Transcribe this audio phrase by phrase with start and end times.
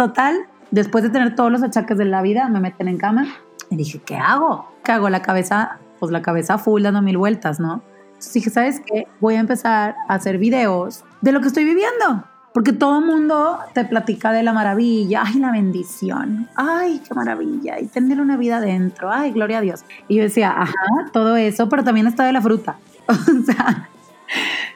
[0.00, 3.26] total, después de tener todos los achaques de la vida, me meten en cama
[3.68, 4.72] y dije, ¿qué hago?
[4.82, 5.10] ¿Qué hago?
[5.10, 7.82] La cabeza, pues la cabeza full dando mil vueltas, ¿no?
[8.06, 9.06] Entonces dije, ¿sabes qué?
[9.20, 12.24] Voy a empezar a hacer videos de lo que estoy viviendo.
[12.54, 17.78] Porque todo el mundo te platica de la maravilla, ay, la bendición, ay, qué maravilla,
[17.78, 19.84] y tener una vida adentro, ay, gloria a Dios.
[20.08, 20.72] Y yo decía, ajá,
[21.12, 22.78] todo eso, pero también está de la fruta.
[23.10, 23.88] O sea,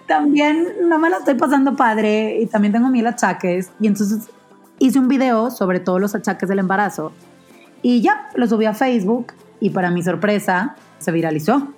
[0.06, 3.70] también no me la estoy pasando padre y también tengo mil achaques.
[3.80, 4.28] Y entonces
[4.86, 7.12] hice un video sobre todos los achaques del embarazo
[7.80, 11.68] y ya lo subí a Facebook y para mi sorpresa se viralizó.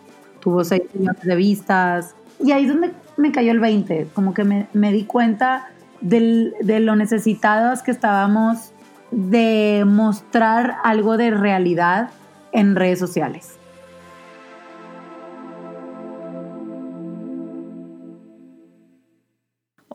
[0.41, 4.43] Tuvo seis millones de vistas y ahí es donde me cayó el 20, como que
[4.43, 5.69] me, me di cuenta
[6.01, 8.73] del, de lo necesitadas que estábamos
[9.13, 12.11] de mostrar algo de realidad
[12.51, 13.57] en redes sociales.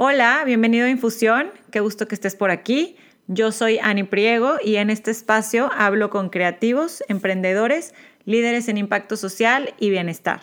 [0.03, 2.95] Hola, bienvenido a Infusión, qué gusto que estés por aquí.
[3.27, 7.93] Yo soy Ani Priego y en este espacio hablo con creativos, emprendedores,
[8.25, 10.41] líderes en impacto social y bienestar.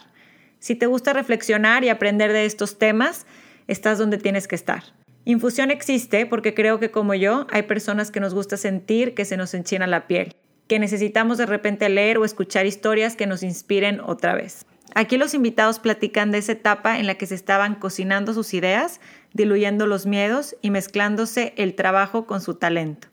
[0.61, 3.27] Si te gusta reflexionar y aprender de estos temas,
[3.67, 4.85] estás donde tienes que estar.
[5.25, 9.37] Infusión existe porque creo que como yo hay personas que nos gusta sentir que se
[9.37, 10.37] nos enchina la piel,
[10.69, 14.67] que necesitamos de repente leer o escuchar historias que nos inspiren otra vez.
[14.95, 19.01] Aquí los invitados platican de esa etapa en la que se estaban cocinando sus ideas,
[19.39, 23.09] diluyendo los miedos y mezclándose el trabajo con su talento.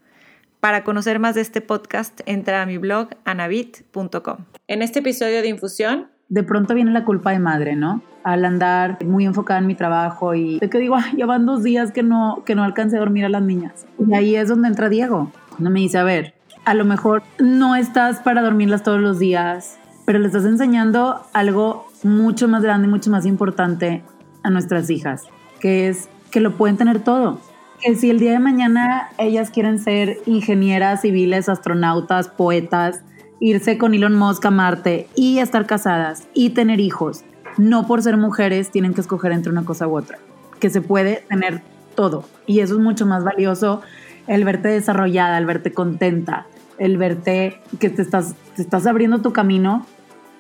[0.59, 4.37] Para conocer más de este podcast, entra a mi blog anabit.com.
[4.67, 8.01] En este episodio de Infusión, de pronto viene la culpa de madre, ¿no?
[8.23, 11.91] Al andar muy enfocada en mi trabajo y de que digo, ya van dos días
[11.91, 13.85] que no, que no alcancé a dormir a las niñas.
[13.99, 15.31] Y ahí es donde entra Diego.
[15.51, 16.33] Donde me dice, a ver,
[16.65, 21.87] a lo mejor no estás para dormirlas todos los días, pero le estás enseñando algo
[22.01, 24.03] mucho más grande y mucho más importante
[24.41, 25.23] a nuestras hijas,
[25.59, 27.39] que es que lo pueden tener todo.
[27.81, 33.03] Que si el día de mañana ellas quieren ser ingenieras civiles, astronautas, poetas,
[33.39, 37.23] irse con Elon Musk a Marte y estar casadas y tener hijos,
[37.57, 40.17] no por ser mujeres tienen que escoger entre una cosa u otra,
[40.59, 41.61] que se puede tener
[41.95, 42.25] todo.
[42.45, 43.81] Y eso es mucho más valioso,
[44.27, 49.31] el verte desarrollada, el verte contenta, el verte que te estás, te estás abriendo tu
[49.31, 49.85] camino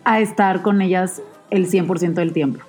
[0.03, 1.21] a estar con ellas
[1.51, 2.59] el 100% del tiempo.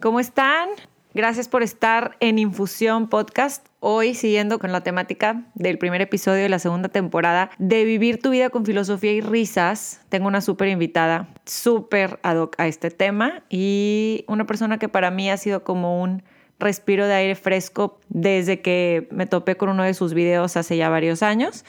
[0.00, 0.68] ¿Cómo están?
[1.12, 3.66] Gracias por estar en Infusión Podcast.
[3.80, 8.30] Hoy siguiendo con la temática del primer episodio de la segunda temporada de Vivir tu
[8.30, 13.42] vida con filosofía y risas, tengo una súper invitada, súper ad hoc a este tema
[13.50, 16.22] y una persona que para mí ha sido como un
[16.60, 20.88] respiro de aire fresco desde que me topé con uno de sus videos hace ya
[20.90, 21.64] varios años.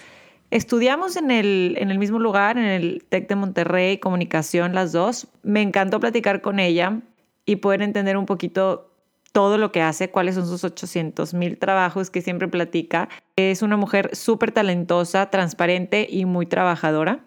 [0.51, 5.27] Estudiamos en el, en el mismo lugar, en el TEC de Monterrey, comunicación las dos.
[5.41, 7.01] Me encantó platicar con ella
[7.49, 8.91] y poder entender un poquito
[9.31, 13.09] todo lo que hace, cuáles son sus 800 mil trabajos que siempre platica.
[13.35, 17.25] Es una mujer súper talentosa, transparente y muy trabajadora.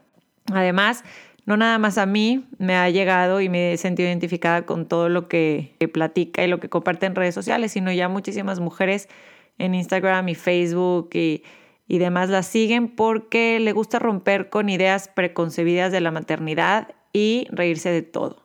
[0.53, 1.03] Además,
[1.45, 5.09] no nada más a mí me ha llegado y me he sentido identificada con todo
[5.09, 9.09] lo que, platica y lo que comparte en redes sociales, sino ya muchísimas mujeres
[9.59, 11.43] en Instagram y Facebook y,
[11.89, 17.49] y demás la siguen porque le gusta romper con ideas preconcebidas de la maternidad y
[17.51, 18.42] reírse de todo.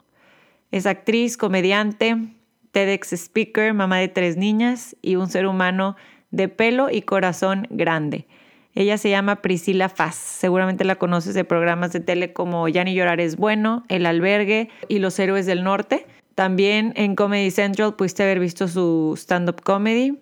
[0.72, 2.18] Es actriz, comediante,
[2.72, 5.96] TEDx speaker, mamá de tres niñas y un ser humano
[6.32, 8.28] de pelo y corazón grande.
[8.76, 10.16] Ella se llama Priscila Faz.
[10.16, 14.70] Seguramente la conoces de programas de tele como Ya ni llorar es bueno, El albergue
[14.88, 16.06] y Los héroes del norte.
[16.36, 20.20] También en Comedy Central pudiste haber visto su stand-up comedy.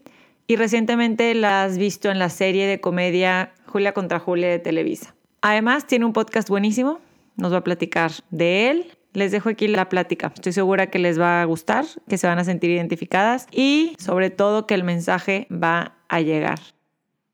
[0.47, 5.16] Y recientemente la has visto en la serie de comedia Julia contra Julia de Televisa.
[5.41, 7.00] Además, tiene un podcast buenísimo.
[7.35, 8.85] Nos va a platicar de él.
[9.15, 10.31] Les dejo aquí la plática.
[10.35, 14.29] Estoy segura que les va a gustar, que se van a sentir identificadas y sobre
[14.29, 16.59] todo que el mensaje va a llegar.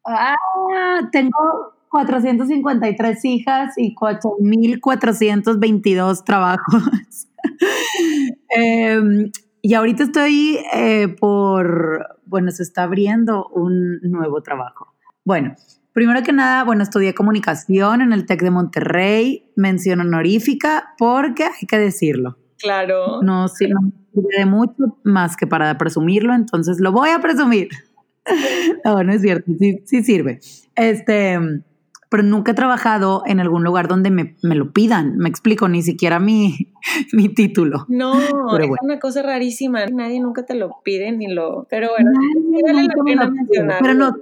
[0.05, 0.35] Ah,
[1.11, 6.83] tengo 453 hijas y 4.422 trabajos.
[8.49, 9.31] Em,
[9.63, 14.93] y ahorita estoy eh, por, bueno, se está abriendo un nuevo trabajo.
[15.25, 15.55] Bueno,
[15.93, 21.67] primero que nada, bueno, estudié comunicación en el TEC de Monterrey, mención honorífica, porque hay
[21.67, 22.37] que decirlo.
[22.57, 23.21] Claro.
[23.21, 23.79] No, sí, no
[24.13, 27.69] de mucho más que para presumirlo, entonces lo voy a presumir.
[28.85, 30.39] no, no es cierto, sí, sí sirve.
[30.75, 31.39] Este,
[32.09, 35.81] pero nunca he trabajado en algún lugar donde me, me lo pidan, me explico, ni
[35.81, 36.73] siquiera mi,
[37.13, 37.85] mi título.
[37.87, 38.19] No,
[38.59, 41.67] es una cosa rarísima, nadie nunca te lo pide ni lo...
[41.69, 42.11] Pero bueno,
[42.63, 43.33] vale la pena
[43.81, 44.13] Pero no,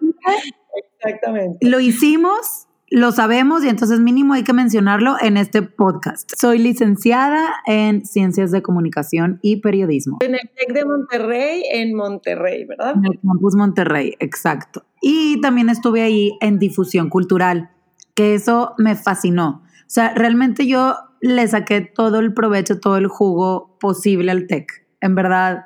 [0.75, 1.67] Exactamente.
[1.67, 6.31] Lo hicimos lo sabemos y entonces mínimo hay que mencionarlo en este podcast.
[6.39, 10.17] Soy licenciada en Ciencias de Comunicación y Periodismo.
[10.21, 12.95] En el TEC de Monterrey, en Monterrey, ¿verdad?
[12.95, 14.85] En el campus Monterrey, exacto.
[15.01, 17.69] Y también estuve ahí en difusión cultural,
[18.15, 19.61] que eso me fascinó.
[19.65, 24.87] O sea, realmente yo le saqué todo el provecho, todo el jugo posible al TEC.
[24.99, 25.65] En verdad,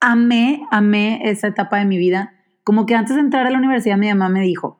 [0.00, 2.32] amé, amé esa etapa de mi vida.
[2.64, 4.78] Como que antes de entrar a la universidad mi mamá me dijo,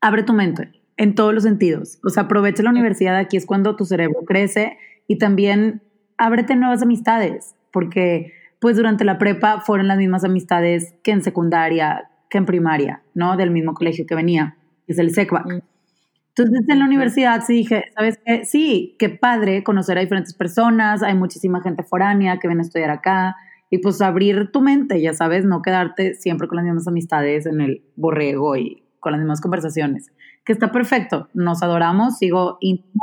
[0.00, 1.98] abre tu mente en todos los sentidos.
[2.04, 5.82] O sea, aprovecha la universidad, aquí es cuando tu cerebro crece y también
[6.18, 12.08] ábrete nuevas amistades, porque pues durante la prepa fueron las mismas amistades que en secundaria,
[12.30, 13.36] que en primaria, ¿no?
[13.36, 14.56] Del mismo colegio que venía,
[14.86, 15.46] es el SECBAC.
[15.46, 15.60] Mm.
[16.34, 18.44] Entonces en la universidad sí dije, ¿sabes qué?
[18.44, 22.90] Sí, qué padre conocer a diferentes personas, hay muchísima gente foránea que viene a estudiar
[22.90, 23.36] acá
[23.72, 27.62] y pues abrir tu mente, ya sabes, no quedarte siempre con las mismas amistades en
[27.62, 30.12] el borrego y con las mismas conversaciones,
[30.44, 33.02] que está perfecto, nos adoramos, sigo íntima.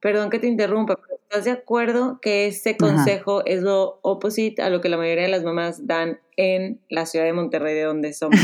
[0.00, 4.68] Perdón que te interrumpa, pero ¿estás de acuerdo que ese consejo es lo opposite a
[4.68, 8.12] lo que la mayoría de las mamás dan en la ciudad de Monterrey, de donde
[8.12, 8.40] somos?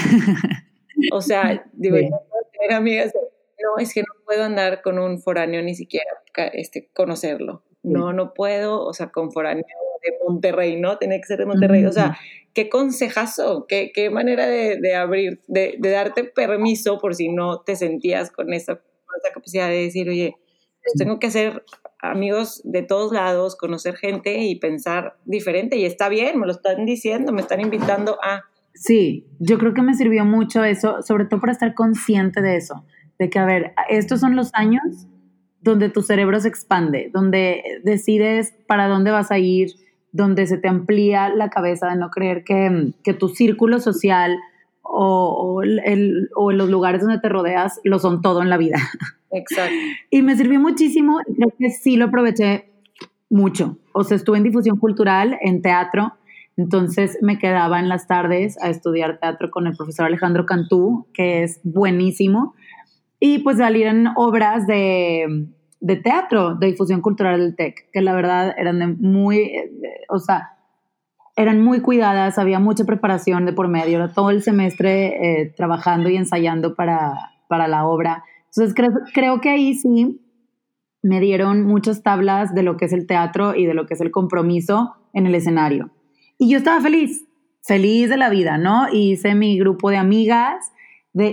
[1.11, 5.75] o sea, digo, tener amigas no, es que no puedo andar con un foráneo ni
[5.75, 6.11] siquiera
[6.53, 7.65] este, conocerlo.
[7.87, 9.65] No, no puedo, o sea, con foráneo
[10.03, 10.99] de Monterrey, ¿no?
[10.99, 11.85] Tiene que ser de Monterrey.
[11.85, 12.19] O sea,
[12.53, 18.31] qué consejazo, qué, qué manera de, abrir, de, darte permiso por si no te sentías
[18.31, 18.81] con esa,
[19.33, 20.37] capacidad de decir, oye,
[20.83, 21.65] pues tengo que hacer
[22.00, 25.77] amigos de todos lados, conocer gente y pensar diferente.
[25.77, 28.44] Y está bien, me lo están diciendo, me están invitando a...
[28.75, 32.85] Sí, yo creo que me sirvió mucho eso, sobre todo para estar consciente de eso
[33.19, 35.06] de que, a ver, estos son los años
[35.71, 39.73] donde tu cerebro se expande, donde decides para dónde vas a ir,
[40.13, 44.37] donde se te amplía la cabeza de no creer que, que tu círculo social
[44.83, 48.79] o, el, o, los lugares donde te rodeas lo son todo en la vida.
[49.31, 49.75] Exacto.
[50.11, 52.73] Y me sirvió muchísimo, creo que sí lo aproveché
[53.29, 53.79] mucho.
[53.93, 56.15] O sea, estuve en difusión cultural, en teatro,
[56.57, 61.43] entonces me quedaba en las tardes a estudiar teatro con el profesor Alejandro Cantú, que
[61.43, 62.55] es buenísimo
[63.21, 65.49] y pues salir en obras de,
[65.81, 69.52] de teatro, de difusión cultural del TEC, que la verdad eran muy,
[70.08, 70.56] o sea,
[71.37, 76.08] eran muy cuidadas, había mucha preparación de por medio, era todo el semestre eh, trabajando
[76.08, 77.12] y ensayando para,
[77.49, 78.25] para la obra.
[78.46, 80.19] Entonces creo, creo que ahí sí
[81.02, 84.00] me dieron muchas tablas de lo que es el teatro y de lo que es
[84.00, 85.90] el compromiso en el escenario.
[86.38, 87.26] Y yo estaba feliz,
[87.62, 88.87] feliz de la vida, ¿no?
[88.90, 90.72] Hice mi grupo de amigas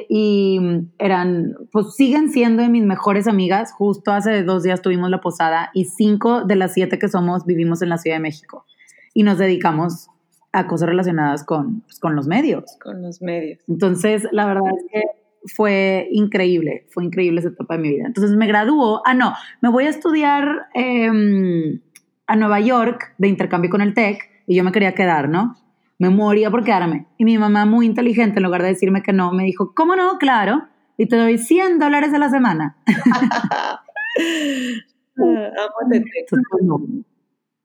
[0.10, 0.60] y
[0.98, 3.74] eran, pues siguen siendo de mis mejores amigas.
[3.74, 7.82] Justo hace dos días tuvimos la posada y cinco de las siete que somos vivimos
[7.82, 8.66] en la Ciudad de México
[9.14, 10.08] y nos dedicamos
[10.52, 12.64] a cosas relacionadas con, pues, con los medios.
[12.82, 13.60] Con los medios.
[13.68, 15.02] Entonces, la verdad es que
[15.46, 18.06] fue increíble, fue increíble esa etapa de mi vida.
[18.06, 21.82] Entonces me graduó, ah, no, me voy a estudiar em,
[22.28, 25.58] a Nueva York de intercambio con el TEC y yo me quería quedar, ¿no?
[26.00, 27.08] Me moría por quedarme.
[27.18, 30.18] Y mi mamá, muy inteligente, en lugar de decirme que no, me dijo, ¿cómo no?
[30.18, 30.68] Claro.
[30.98, 32.78] Y te doy 100 dólares a la semana.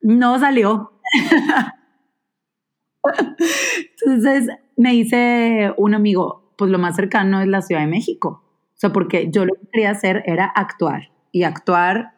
[0.02, 0.92] no, salió.
[4.00, 8.44] Entonces me dice un amigo, pues lo más cercano es la Ciudad de México.
[8.70, 11.10] O sea, porque yo lo que quería hacer era actuar.
[11.32, 12.14] Y actuar,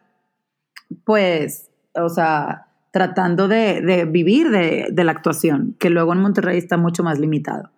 [1.05, 7.03] pues, o sea, tratando de, vivir de, la actuación, que luego en Monterrey está mucho
[7.03, 7.71] más limitado.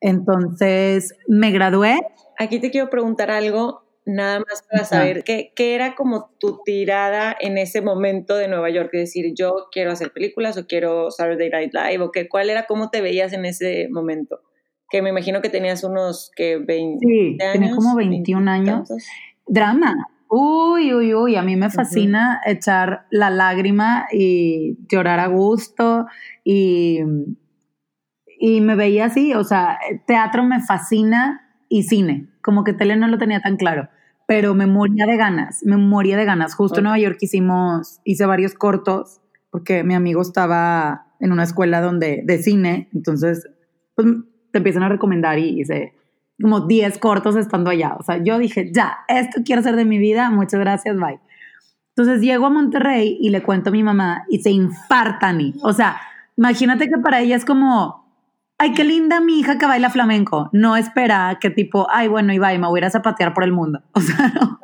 [0.00, 1.98] Entonces, me gradué.
[2.38, 7.58] Aquí te quiero preguntar algo, nada más para saber qué, era como tu tirada en
[7.58, 11.72] ese momento de Nueva York, es decir, yo quiero hacer películas o quiero Saturday Night
[11.74, 14.40] Live, o qué, cuál era, cómo te veías en ese momento.
[14.88, 18.88] Que me imagino que tenías unos que 20 sí, tenía como 21 años.
[19.46, 19.94] Drama,
[20.36, 26.06] Uy, uy, uy, a mí me fascina echar la lágrima y llorar a gusto
[26.42, 26.98] y,
[28.40, 33.06] y me veía así, o sea, teatro me fascina y cine, como que tele no
[33.06, 33.88] lo tenía tan claro,
[34.26, 36.56] pero me moría de ganas, me moría de ganas.
[36.56, 41.80] Justo en Nueva York hicimos, hice varios cortos porque mi amigo estaba en una escuela
[41.80, 43.48] donde, de cine, entonces
[43.94, 44.08] pues,
[44.50, 45.94] te empiezan a recomendar y, y se
[46.40, 47.96] como 10 cortos estando allá.
[47.98, 51.20] O sea, yo dije, ya, esto quiero hacer de mi vida, muchas gracias, bye.
[51.96, 55.54] Entonces llego a Monterrey y le cuento a mi mamá y se infarta ni.
[55.62, 56.00] O sea,
[56.36, 58.04] imagínate que para ella es como,
[58.58, 60.50] ay, qué linda mi hija que baila flamenco.
[60.52, 63.44] No espera que tipo, ay, bueno, y y me voy a ir a zapatear por
[63.44, 63.80] el mundo.
[63.92, 64.58] O sea, no.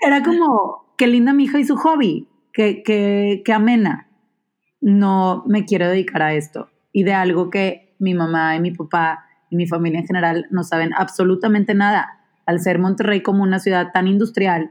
[0.00, 4.08] Era como, qué linda mi hija y su hobby, qué, qué, qué amena.
[4.80, 6.68] No me quiero dedicar a esto.
[6.92, 10.64] Y de algo que mi mamá y mi papá y mi familia en general no
[10.64, 12.14] saben absolutamente nada.
[12.46, 14.70] al ser Monterrey como una ciudad tan industrial,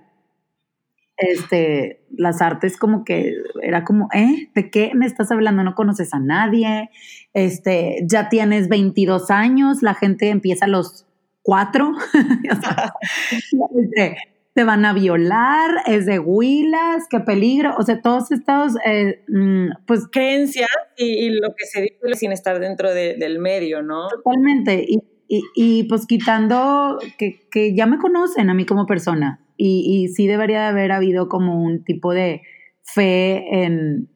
[1.17, 4.49] este, las artes como que era como, ¿eh?
[4.55, 5.63] ¿De qué me estás hablando?
[5.63, 6.89] No conoces a nadie,
[7.33, 11.05] este, ya tienes 22 años, la gente empieza a los
[11.43, 11.91] cuatro,
[13.79, 14.17] este,
[14.57, 19.83] te van a violar, es de huilas, qué peligro, o sea, todos estos, eh, mm,
[19.85, 20.07] pues...
[20.11, 24.07] Creencias y, lo que se dice sin estar dentro del medio, ¿no?
[24.07, 30.05] Totalmente, y, y, pues quitando que, que ya me conocen a mí como persona, y,
[30.05, 32.41] y sí debería de haber habido como un tipo de
[32.81, 34.09] fe en,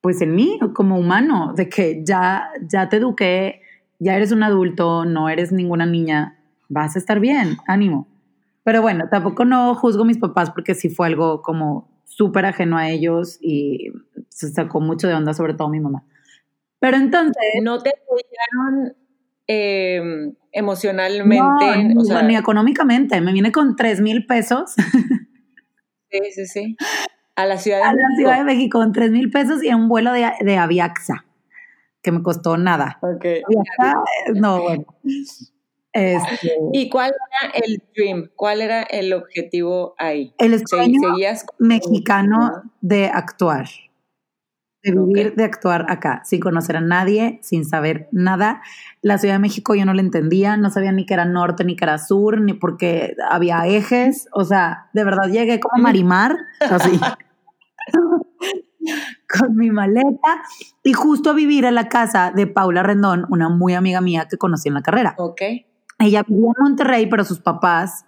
[0.00, 3.60] pues en mí como humano, de que ya, ya te eduqué,
[4.00, 6.36] ya eres un adulto, no eres ninguna niña,
[6.68, 8.09] vas a estar bien, ánimo.
[8.62, 12.76] Pero bueno, tampoco no juzgo a mis papás porque sí fue algo como súper ajeno
[12.76, 13.92] a ellos y
[14.28, 16.04] se sacó mucho de onda, sobre todo mi mamá.
[16.78, 17.36] Pero entonces...
[17.62, 18.94] ¿No te apoyaron
[19.52, 22.22] Em, emocionalmente.
[22.24, 23.20] ni económicamente.
[23.20, 24.74] Me viene con 3 mil pesos.
[26.12, 26.76] Sí, sí, sí.
[27.36, 28.08] A la Ciudad de a México.
[28.10, 31.24] la Ciudad de México con 3 mil pesos y un vuelo de, de Aviaxa,
[32.02, 32.98] que me costó nada.
[33.00, 33.24] Ok.
[33.24, 34.02] Aviaxa,
[34.34, 34.84] no, bueno.
[35.92, 38.30] Este, ¿Y cuál era el dream?
[38.36, 40.32] ¿Cuál era el objetivo ahí?
[40.38, 41.00] El sueño
[41.58, 43.66] mexicano de actuar
[44.82, 48.62] de vivir, de actuar acá, sin conocer a nadie, sin saber nada.
[49.02, 51.76] La Ciudad de México yo no la entendía, no sabía ni que era norte, ni
[51.76, 54.28] que era sur, ni porque había ejes.
[54.32, 56.98] O sea, de verdad llegué como a Marimar, así,
[59.38, 60.42] con mi maleta,
[60.82, 64.38] y justo a vivir en la casa de Paula Rendón, una muy amiga mía que
[64.38, 65.14] conocí en la carrera.
[65.18, 65.42] Ok.
[66.00, 68.06] Ella vivía en Monterrey, pero sus papás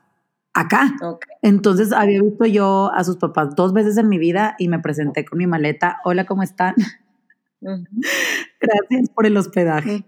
[0.55, 0.95] acá.
[1.43, 5.25] Entonces había visto yo a sus papás dos veces en mi vida y me presenté
[5.25, 6.01] con mi maleta.
[6.05, 6.75] Hola, ¿cómo están?
[7.61, 10.05] Gracias por el hospedaje.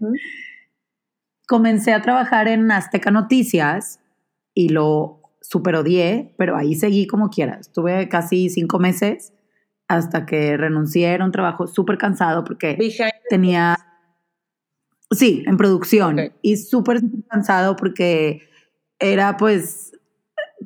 [1.47, 4.01] Comencé a trabajar en Azteca Noticias
[4.55, 7.59] y lo super odié, pero ahí seguí como quiera.
[7.61, 9.35] Estuve casi cinco meses
[9.89, 11.13] hasta que renuncié.
[11.13, 12.79] Era un trabajo súper cansado porque
[13.29, 13.77] tenía...
[15.15, 16.19] Sí, en producción.
[16.43, 18.43] Y súper cansado porque
[18.99, 19.93] era pues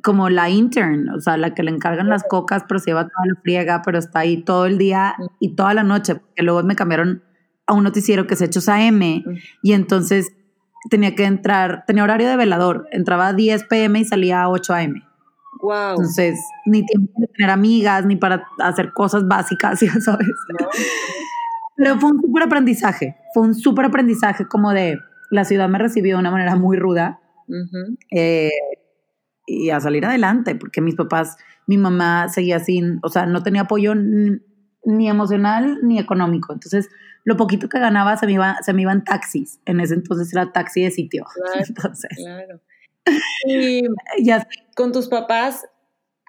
[0.03, 3.25] como la intern, o sea, la que le encargan las cocas, pero se lleva toda
[3.27, 6.75] la friega, pero está ahí todo el día y toda la noche, porque luego me
[6.75, 7.23] cambiaron
[7.67, 9.01] a un noticiero que es Hechos AM
[9.61, 10.31] y entonces
[10.89, 14.73] tenía que entrar, tenía horario de velador, entraba a 10 pm y salía a 8
[14.73, 15.03] am.
[15.61, 15.91] Wow.
[15.91, 20.27] Entonces, ni tiempo de tener amigas, ni para hacer cosas básicas, ya sabes.
[21.79, 24.99] Pero fue un súper aprendizaje, fue un súper aprendizaje como de,
[25.31, 27.21] la ciudad me recibió de una manera muy ruda.
[28.11, 28.51] eh,
[29.47, 33.61] y a salir adelante, porque mis papás, mi mamá seguía sin, o sea, no tenía
[33.61, 36.53] apoyo ni emocional ni económico.
[36.53, 36.89] Entonces,
[37.23, 39.59] lo poquito que ganaba se me iba, se me iban taxis.
[39.65, 41.25] En ese entonces era taxi de sitio.
[41.35, 42.59] Claro, entonces, claro.
[43.47, 43.83] Y
[44.23, 44.45] ya
[44.75, 45.65] con tus papás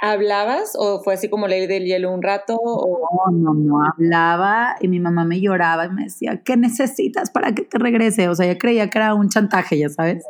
[0.02, 2.59] ¿Hablabas o fue así como ley del hielo un rato?
[2.62, 7.54] No, no, no hablaba y mi mamá me lloraba y me decía, ¿qué necesitas para
[7.54, 8.30] que te regrese?
[8.30, 10.25] O sea, ella creía que era un chantaje, ya sabes.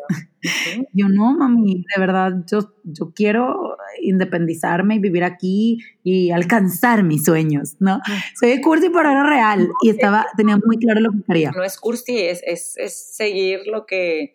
[0.92, 7.24] Yo no, mami, de verdad, yo, yo quiero independizarme y vivir aquí y alcanzar mis
[7.24, 8.00] sueños, ¿no?
[8.40, 11.52] Soy de cursi, pero era real y estaba, tenía muy claro lo que quería.
[11.54, 14.34] No es cursi, es, es, es seguir lo que,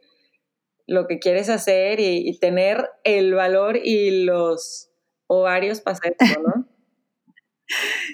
[0.88, 4.92] lo que quieres hacer y, y tener el valor y los
[5.27, 6.01] o varios pasa
[6.46, 6.65] ¿no?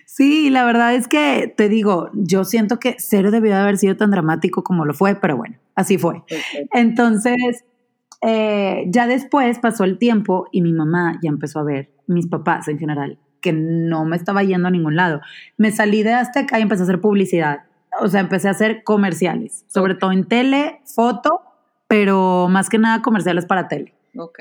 [0.06, 3.98] Sí, la verdad es que te digo, yo siento que cero debió de haber sido
[3.98, 6.24] tan dramático como lo fue, pero bueno, así fue.
[6.74, 7.66] Entonces,
[8.22, 12.68] eh, ya después pasó el tiempo y mi mamá ya empezó a ver, mis papás
[12.68, 15.22] en general, que no me estaba yendo a ningún lado.
[15.58, 17.64] Me salí de Azteca y empecé a hacer publicidad.
[18.00, 21.42] O sea, empecé a hacer comerciales, sobre todo en tele, foto,
[21.88, 23.94] pero más que nada comerciales para tele.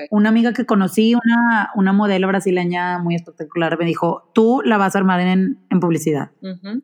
[0.09, 4.95] Una amiga que conocí, una, una modelo brasileña muy espectacular, me dijo, tú la vas
[4.95, 6.31] a armar en, en publicidad.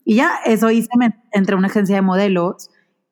[0.06, 0.90] Y ya, eso hice,
[1.32, 2.70] entre una agencia de modelos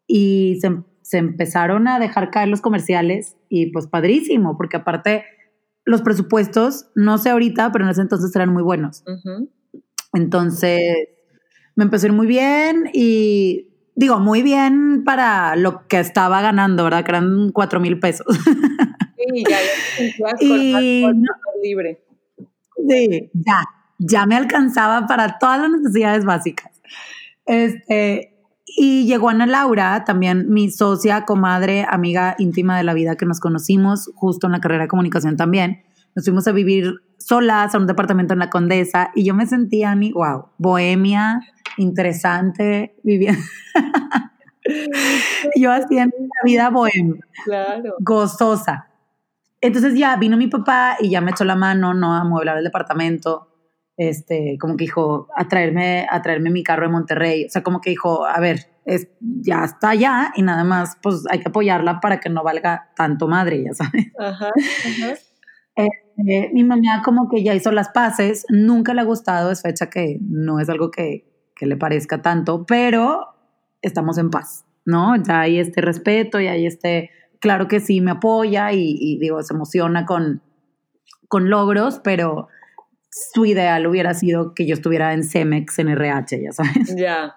[0.08, 5.26] y se, se, empezaron a dejar caer los comerciales y pues padrísimo, porque aparte
[5.84, 9.04] los presupuestos, no sé ahorita, pero en ese entonces eran muy buenos.
[10.14, 11.10] Entonces,
[11.76, 16.84] me empezó a ir muy bien y digo, muy bien para lo que estaba ganando,
[16.84, 17.04] ¿verdad?
[17.04, 18.28] Que eran cuatro mil pesos.
[19.18, 19.58] Sí, ya,
[20.20, 20.34] ya
[21.64, 22.02] libre.
[22.88, 23.64] Sí, ya,
[23.98, 26.72] ya me alcanzaba para todas las necesidades básicas.
[27.46, 33.26] Este, y llegó Ana Laura, también mi socia, comadre, amiga íntima de la vida que
[33.26, 35.84] nos conocimos justo en la carrera de comunicación también.
[36.16, 39.96] Nos fuimos a vivir solas a un departamento en la Condesa y yo me sentía,
[39.96, 41.42] mi, wow, bohemia,
[41.78, 43.42] interesante, viviendo.
[45.56, 47.96] yo haciendo una vida bohemia, claro.
[48.00, 48.88] gozosa.
[49.66, 52.14] Entonces ya vino mi papá y ya me echó la mano, ¿no?
[52.14, 53.52] A mueblar el departamento.
[53.98, 57.46] Este, como que dijo, a traerme, a traerme mi carro de Monterrey.
[57.46, 61.24] O sea, como que dijo, a ver, es, ya está allá y nada más, pues
[61.32, 64.12] hay que apoyarla para que no valga tanto madre, ya sabes.
[64.20, 64.52] Ajá,
[65.76, 69.90] este, mi mamá como que ya hizo las paces, nunca le ha gustado, es fecha
[69.90, 73.36] que no es algo que, que le parezca tanto, pero
[73.82, 75.16] estamos en paz, ¿no?
[75.16, 77.10] Ya hay este respeto y hay este,
[77.46, 80.42] claro que sí me apoya y, digo, se emociona con,
[81.28, 82.48] con logros, pero
[83.12, 86.96] su ideal hubiera sido que yo estuviera en Cemex, en RH, ya sabes.
[86.98, 87.36] Ya,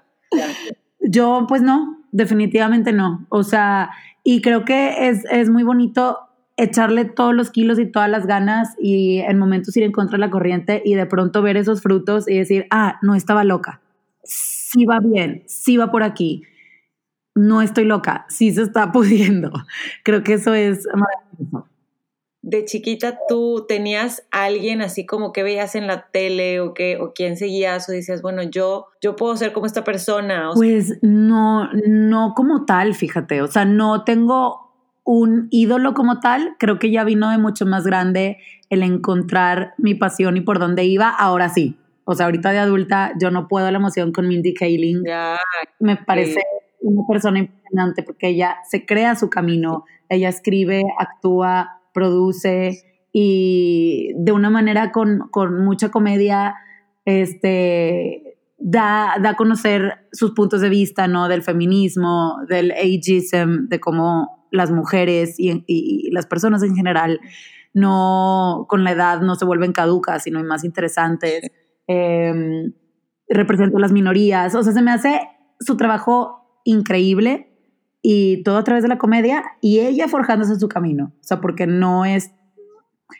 [1.00, 3.26] Yo, pues no, definitivamente no.
[3.28, 3.90] O sea,
[4.24, 6.18] y creo que es, es muy bonito
[6.56, 10.20] echarle todos los kilos y todas las ganas y en momentos ir en contra de
[10.20, 13.82] la corriente y de pronto ver esos frutos y decir, ah, no estaba loca
[14.68, 16.42] sí va bien, sí va por aquí,
[17.38, 19.52] no estoy loca, sí se está pudiendo.
[20.02, 21.68] Creo que eso es maravilloso.
[22.40, 27.12] De chiquita tú tenías alguien así como que veías en la tele o que o
[27.12, 30.50] quién seguías o decías, bueno, yo yo puedo ser como esta persona.
[30.54, 34.72] pues no no como tal, fíjate, o sea, no tengo
[35.04, 38.38] un ídolo como tal, creo que ya vino de mucho más grande
[38.70, 41.76] el encontrar mi pasión y por dónde iba, ahora sí,
[42.10, 45.02] o sea, ahorita de adulta yo no puedo la emoción con Mindy Kaling.
[45.78, 46.40] Me parece
[46.80, 52.82] una persona impresionante porque ella se crea su camino, ella escribe, actúa, produce
[53.12, 56.54] y de una manera con, con mucha comedia,
[57.04, 61.28] este, da, da, a conocer sus puntos de vista, ¿no?
[61.28, 67.20] Del feminismo, del ageism, de cómo las mujeres y, y, las personas en general
[67.74, 71.50] no, con la edad no se vuelven caducas, sino más interesantes
[71.86, 72.32] eh,
[73.28, 74.54] represento a las minorías.
[74.54, 75.20] O sea, se me hace
[75.60, 77.48] su trabajo increíble
[78.02, 81.12] y todo a través de la comedia y ella forjándose su camino.
[81.20, 82.30] O sea, porque no es,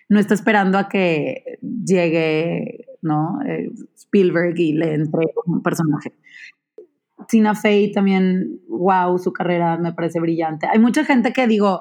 [0.08, 3.38] no está esperando a que llegue, ¿no?
[3.46, 6.12] Eh, Spielberg y le entre un personaje.
[7.26, 10.66] Tina Fey también, wow, su carrera me parece brillante.
[10.70, 11.80] Hay mucha gente que digo,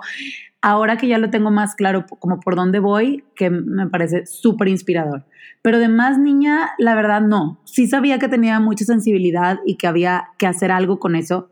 [0.62, 4.70] ahora que ya lo tengo más claro como por dónde voy, que me parece súper
[4.70, 5.26] inspirador.
[5.62, 7.62] Pero de más niña, la verdad no.
[7.66, 11.50] Sí sabía que tenía mucha sensibilidad y que había que hacer algo con eso,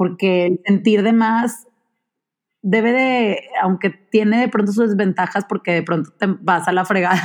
[0.00, 1.68] porque el sentir de más
[2.62, 6.86] debe de, aunque tiene de pronto sus desventajas, porque de pronto te vas a la
[6.86, 7.20] fregada.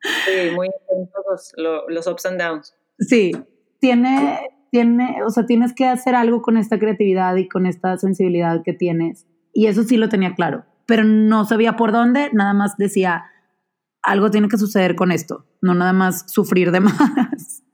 [0.00, 2.72] Sí, muy intensos los, los ups and downs.
[3.00, 3.32] Sí,
[3.80, 4.38] tiene,
[4.70, 8.74] tiene, o sea, tienes que hacer algo con esta creatividad y con esta sensibilidad que
[8.74, 13.24] tienes y eso sí lo tenía claro, pero no sabía por dónde, nada más decía,
[14.02, 17.64] algo tiene que suceder con esto, no nada más sufrir de más.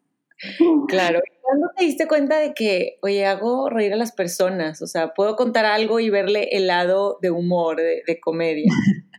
[0.89, 1.21] Claro.
[1.55, 4.83] ¿Cuándo te diste cuenta de que, oye, hago reír a las personas?
[4.83, 8.73] O sea, puedo contar algo y verle el lado de humor, de, comedia.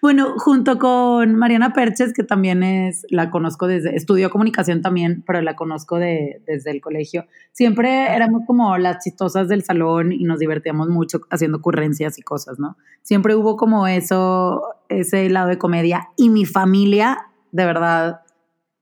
[0.00, 5.40] Bueno, junto con Mariana Perches, que también es, la conozco desde, estudió comunicación también, pero
[5.40, 7.26] la conozco de, desde el colegio.
[7.50, 12.60] Siempre éramos como las chistosas del salón y nos divertíamos mucho haciendo ocurrencias y cosas,
[12.60, 12.76] ¿no?
[13.02, 16.10] Siempre hubo como eso, ese lado de comedia.
[16.16, 18.20] Y mi familia, de verdad,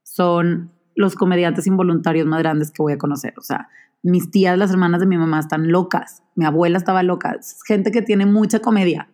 [0.03, 3.33] son los comediantes involuntarios más grandes que voy a conocer.
[3.37, 3.69] O sea,
[4.03, 6.23] mis tías, las hermanas de mi mamá están locas.
[6.35, 7.37] Mi abuela estaba loca.
[7.39, 9.07] Es gente que tiene mucha comedia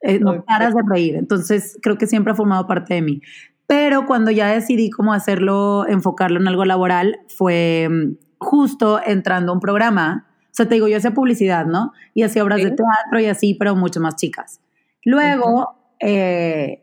[0.00, 1.16] eh, no paras de reír.
[1.16, 3.20] Entonces, creo que siempre ha formado parte de mí.
[3.66, 9.54] Pero cuando ya decidí cómo hacerlo, enfocarlo en algo laboral, fue mm, justo entrando a
[9.54, 10.26] un programa.
[10.46, 11.92] O sea, te digo, yo hacía publicidad, ¿no?
[12.14, 14.60] Y hacía obras de teatro y así, pero mucho más chicas.
[15.04, 16.82] Luego, eh,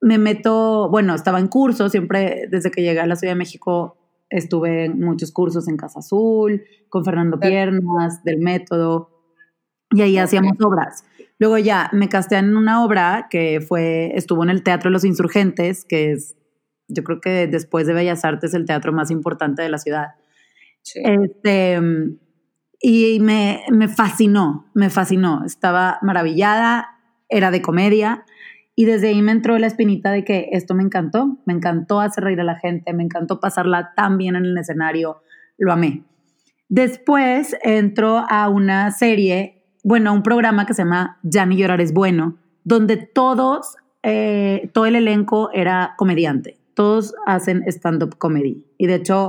[0.00, 3.96] me meto, bueno, estaba en cursos, siempre desde que llegué a la Ciudad de México
[4.30, 9.10] estuve en muchos cursos en Casa Azul, con Fernando Piernas, del método,
[9.90, 11.04] y ahí hacíamos obras.
[11.38, 15.04] Luego ya me casté en una obra que fue, estuvo en el Teatro de los
[15.04, 16.36] Insurgentes, que es,
[16.88, 20.14] yo creo que después de Bellas Artes, el teatro más importante de la ciudad.
[20.94, 21.80] Este,
[22.80, 25.44] y me, me fascinó, me fascinó.
[25.44, 28.24] Estaba maravillada, era de comedia.
[28.76, 32.22] Y desde ahí me entró la espinita de que esto me encantó, me encantó hacer
[32.22, 35.22] reír a la gente, me encantó pasarla tan bien en el escenario,
[35.58, 36.04] lo amé.
[36.68, 39.56] Después entró a una serie
[39.88, 44.84] bueno, un programa que se llama Ya ni llorar es bueno, donde todos, eh, todo
[44.84, 46.58] el elenco era comediante.
[46.74, 48.66] Todos hacen stand-up comedy.
[48.78, 49.28] Y de hecho,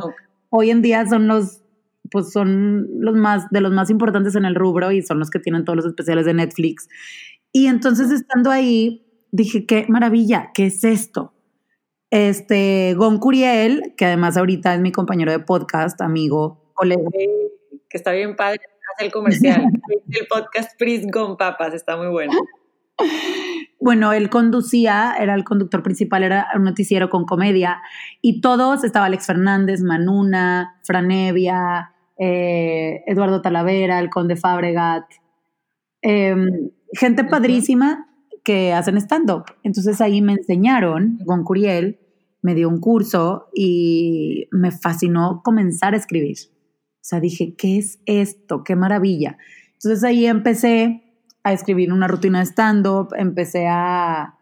[0.50, 1.62] hoy en día son los,
[2.10, 5.38] pues son los más, de los más importantes en el rubro y son los que
[5.38, 6.90] tienen todos los especiales de Netflix.
[7.52, 11.34] Y entonces estando ahí, dije, qué maravilla, ¿qué es esto?
[12.10, 17.10] Este, Gon Curiel, que además ahorita es mi compañero de podcast, amigo, colega.
[17.90, 18.62] que está bien padre
[19.00, 19.64] el comercial.
[20.10, 22.34] el podcast Pris con Papas, está muy bueno.
[23.80, 27.82] bueno, él conducía, era el conductor principal, era un noticiero con comedia,
[28.22, 35.06] y todos, estaba Alex Fernández, Manuna, Franevia, eh, Eduardo Talavera, el Conde Fabregat,
[36.02, 38.08] em, gente padrísima
[38.48, 39.44] que hacen stand-up.
[39.64, 42.00] Entonces ahí me enseñaron, con Curiel,
[42.42, 46.38] me dio un curso y me fascinó comenzar a escribir.
[46.48, 48.64] O sea, dije, ¿qué es esto?
[48.64, 49.38] ¡Qué maravilla!
[49.74, 51.04] Entonces ahí empecé
[51.44, 54.38] a escribir una rutina de stand-up, empecé a,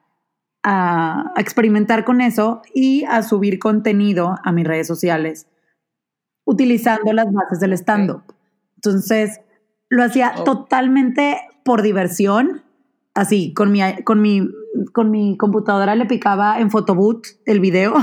[0.61, 5.47] a, experimentar con eso y a subir contenido a mis redes sociales
[6.45, 8.21] utilizando las bases del stand-up.
[8.75, 9.41] Entonces,
[9.89, 12.64] lo hacía totalmente por diversión,
[13.15, 14.47] así, con mi, con mi,
[14.93, 17.95] con mi computadora le picaba en Photoboot el video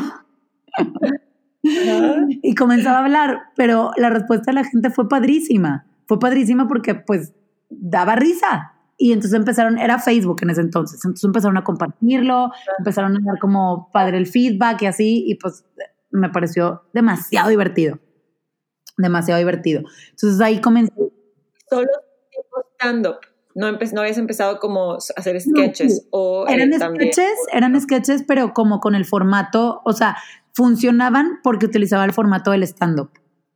[1.62, 6.96] y comenzaba a hablar, pero la respuesta de la gente fue padrísima, fue padrísima porque
[6.96, 7.32] pues
[7.68, 8.72] daba risa.
[8.98, 13.38] Y entonces empezaron, era Facebook en ese entonces, entonces empezaron a compartirlo, empezaron a dar
[13.38, 15.64] como padre el feedback y así, y pues
[16.10, 17.98] me pareció demasiado divertido,
[18.96, 19.82] demasiado divertido.
[20.10, 20.92] Entonces ahí comencé.
[21.68, 21.88] Solo
[22.76, 23.31] stand-up.
[23.54, 28.80] No, no habías empezado como a hacer sketches o eran sketches, eran sketches, pero como
[28.80, 30.16] con el formato, o sea,
[30.54, 33.10] funcionaban porque utilizaba el formato del stand-up,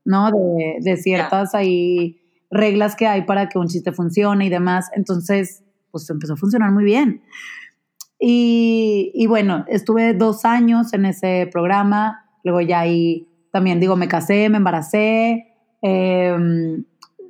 [0.05, 0.31] ¿no?
[0.31, 4.91] De, de ciertas ahí reglas que hay para que un chiste funcione y demás.
[4.95, 7.23] Entonces, pues empezó a funcionar muy bien.
[8.19, 14.09] Y, y bueno, estuve dos años en ese programa, luego ya ahí también digo, me
[14.09, 16.37] casé, me embaracé, eh,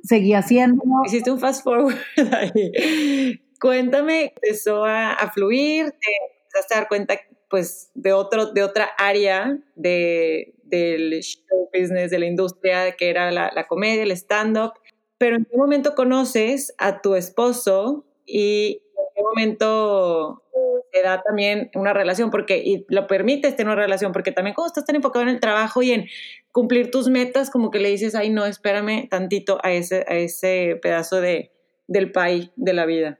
[0.03, 0.83] seguí haciendo.
[1.05, 1.97] Hiciste un fast forward
[2.33, 3.41] ahí.
[3.59, 6.07] Cuéntame, empezó a, a, fluir, te
[6.43, 12.19] empezaste a dar cuenta pues de, otro, de otra área de, del show business, de
[12.19, 14.73] la industria, que era la, la comedia, el stand-up
[15.17, 18.83] pero ¿en qué momento conoces a tu esposo y
[19.17, 20.43] qué momento
[20.91, 22.29] te da también una relación?
[22.29, 25.39] Porque, y lo permites tener una relación, porque también cuando estás tan enfocado en el
[25.39, 26.05] trabajo y en
[26.51, 30.79] cumplir tus metas, como que le dices, ay, no, espérame tantito a ese, a ese
[30.81, 31.51] pedazo de,
[31.87, 33.19] del país de la vida.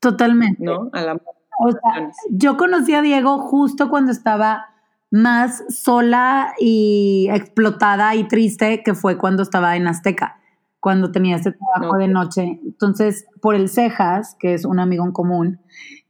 [0.00, 0.62] Totalmente.
[0.62, 0.88] ¿No?
[0.92, 1.14] A la
[1.58, 4.66] o sea, yo conocí a Diego justo cuando estaba
[5.10, 10.41] más sola y explotada y triste que fue cuando estaba en Azteca
[10.82, 12.58] cuando tenía este trabajo de noche.
[12.64, 15.60] Entonces, por el Cejas, que es un amigo en común,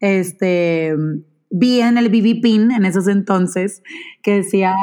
[0.00, 0.96] este,
[1.50, 3.82] vi en el BB Pin en esos entonces
[4.22, 4.74] que decía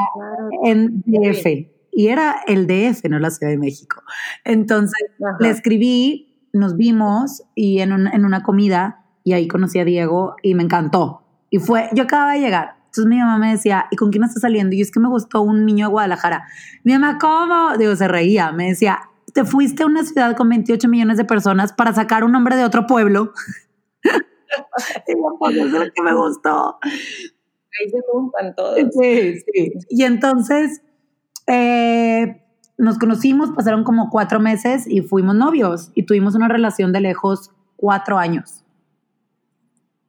[0.64, 1.72] en DF.
[1.92, 4.04] Y era el DF, no la Ciudad de México.
[4.46, 10.36] Entonces, le escribí, nos vimos y en, en una comida, y ahí conocí a Diego
[10.44, 11.24] y me encantó.
[11.50, 14.42] Y fue, yo acababa de llegar, entonces mi mamá me decía, ¿y con quién estás
[14.42, 14.76] saliendo?
[14.76, 16.48] Y es que me gustó un niño de Guadalajara.
[16.84, 17.78] Mi mamá, ¿cómo?
[17.78, 18.52] Digo, se reía.
[18.52, 22.32] Me decía, te fuiste a una ciudad con 28 millones de personas para sacar un
[22.32, 23.34] nombre de otro pueblo.
[24.04, 26.78] y pues, es lo que me gustó.
[26.84, 28.78] Ahí se juntan todos.
[29.00, 29.74] Sí, sí.
[29.90, 30.82] Y entonces
[31.48, 32.44] eh,
[32.78, 37.52] nos conocimos, pasaron como cuatro meses y fuimos novios y tuvimos una relación de lejos
[37.76, 38.64] cuatro años.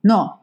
[0.03, 0.41] No.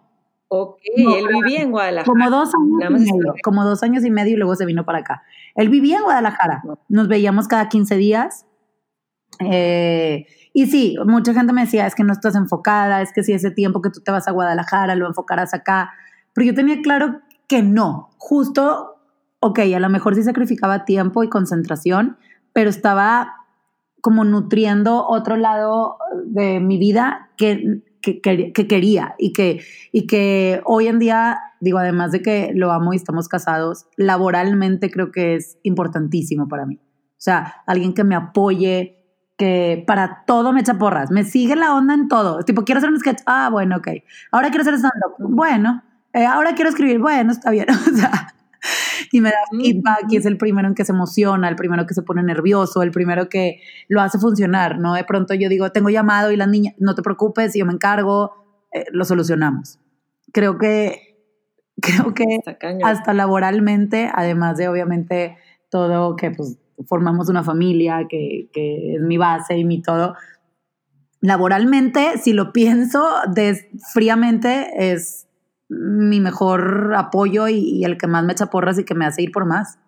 [0.49, 2.05] Ok, él vivía en Guadalajara.
[2.05, 4.99] Como dos años y medio, como dos años y medio y luego se vino para
[4.99, 5.23] acá.
[5.55, 6.63] Él vivía en Guadalajara.
[6.87, 8.45] Nos veíamos cada 15 días
[9.39, 13.33] eh, y sí, mucha gente me decía, es que no estás enfocada, es que si
[13.33, 15.91] ese tiempo que tú te vas a Guadalajara lo enfocarás acá.
[16.33, 18.97] Pero yo tenía claro que no, justo,
[19.39, 22.17] ok, a lo mejor sí sacrificaba tiempo y concentración,
[22.53, 23.35] pero estaba
[24.01, 29.61] como nutriendo otro lado de mi vida que, que, que, quería y que,
[29.91, 34.89] y que hoy en día, digo, además de que lo amo y estamos casados, laboralmente
[34.89, 36.79] creo que es importantísimo para mí.
[37.17, 38.96] O sea, alguien que me apoye,
[39.37, 42.43] que para todo me echa porras, me sigue la onda en todo.
[42.43, 43.87] Tipo, quiero hacer un sketch, ah, bueno, ok.
[44.31, 45.83] Ahora quiero hacer stand-up, bueno.
[46.13, 47.67] Eh, ahora quiero escribir, bueno, está bien.
[47.69, 48.33] o sea,
[49.11, 51.93] y me da feedback y es el primero en que se emociona, el primero que
[51.93, 54.95] se pone nervioso, el primero que lo hace funcionar, ¿no?
[54.95, 58.67] De pronto yo digo, tengo llamado y la niña, no te preocupes, yo me encargo,
[58.73, 59.79] eh, lo solucionamos.
[60.31, 61.15] Creo que,
[61.81, 62.39] creo que
[62.83, 65.37] hasta laboralmente, además de obviamente
[65.69, 70.15] todo que pues formamos una familia, que, es mi base y mi todo.
[71.21, 73.03] Laboralmente, si lo pienso
[73.93, 75.27] fríamente, es
[75.69, 79.31] mi mejor apoyo y, el que más me echa porras y que me hace ir
[79.31, 79.79] por más.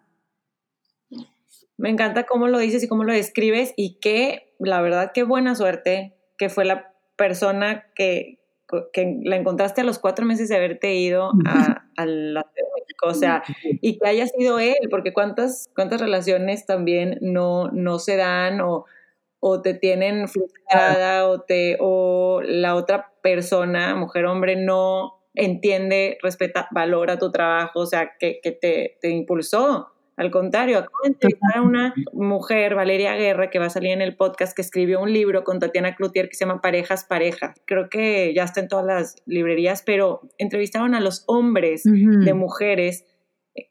[1.77, 5.55] Me encanta cómo lo dices y cómo lo describes y que, la verdad, qué buena
[5.55, 8.39] suerte que fue la persona que,
[8.91, 12.45] que la encontraste a los cuatro meses de haberte ido a, a la
[13.03, 18.15] o sea, y que haya sido él, porque cuántas, cuántas relaciones también no, no se
[18.15, 18.85] dan o,
[19.39, 26.67] o te tienen frustrada o, te, o la otra persona, mujer, hombre, no entiende, respeta,
[26.71, 31.55] valora tu trabajo, o sea, que, que te, te impulsó al contrario, acabo de entrevistar
[31.55, 35.13] a una mujer, Valeria Guerra, que va a salir en el podcast, que escribió un
[35.13, 37.53] libro con Tatiana Cloutier que se llama Parejas Pareja.
[37.63, 43.05] Creo que ya está en todas las librerías, pero entrevistaron a los hombres de mujeres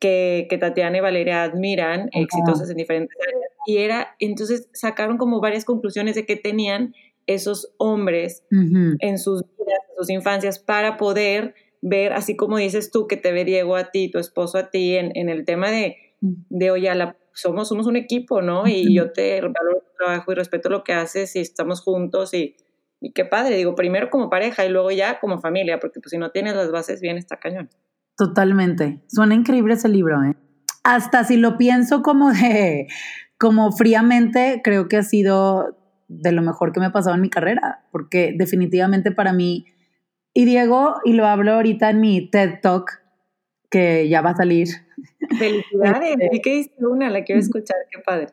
[0.01, 3.53] que, que, Tatiana y Valeria admiran, exitosas en diferentes áreas.
[3.67, 6.95] Y era, entonces sacaron como varias conclusiones de qué tenían
[7.27, 13.07] esos hombres en sus vidas, en sus infancias, para poder ver, así como dices tú,
[13.07, 16.08] que te ve Diego a ti, tu esposo a ti, en, en el tema de
[16.21, 18.67] de, oye, la, somos, somos un equipo, ¿no?
[18.67, 22.57] Y yo te valoro tu trabajo y respeto lo que haces y estamos juntos y,
[23.01, 26.19] y qué padre, digo, primero como pareja y luego ya como familia, porque pues si
[26.19, 27.71] no tienes las bases bien está cañón.
[28.17, 29.01] Totalmente.
[29.07, 30.35] Suena increíble ese libro, ¿eh?
[30.83, 32.89] Hasta si lo pienso como de,
[33.39, 35.77] como fríamente, creo que ha sido
[36.09, 39.67] de lo mejor que me ha pasado en mi carrera, porque definitivamente para mí,
[40.35, 43.03] y Diego, y lo hablo ahorita en mi TED Talk,
[43.71, 44.69] que ya va a salir
[45.39, 48.29] Felicidades, este, que diste una, la quiero escuchar, qué padre.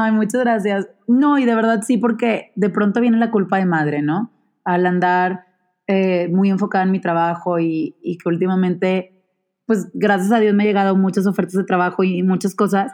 [0.00, 0.88] Ay, muchas gracias.
[1.06, 4.32] No, y de verdad sí, porque de pronto viene la culpa de madre, ¿no?
[4.64, 5.46] Al andar
[5.86, 9.22] eh, muy enfocada en mi trabajo y, y, que últimamente,
[9.66, 12.92] pues gracias a Dios me han llegado muchas ofertas de trabajo y, muchas cosas.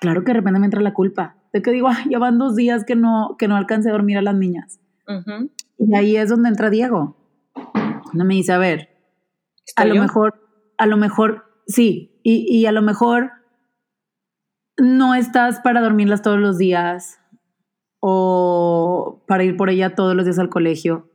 [0.00, 2.56] Claro que de repente me entra la culpa de que digo, ay, ya van dos
[2.56, 4.80] días que no, que no alcancé a dormir a las niñas.
[5.78, 7.16] Y ahí es donde entra Diego.
[8.12, 8.88] No me dice, a ver,
[9.76, 10.34] a lo mejor,
[10.78, 13.32] a lo mejor, sí, y, a lo mejor
[14.76, 17.18] no estás para dormirlas todos los días
[18.00, 21.10] o para ir por ella todos los días al colegio,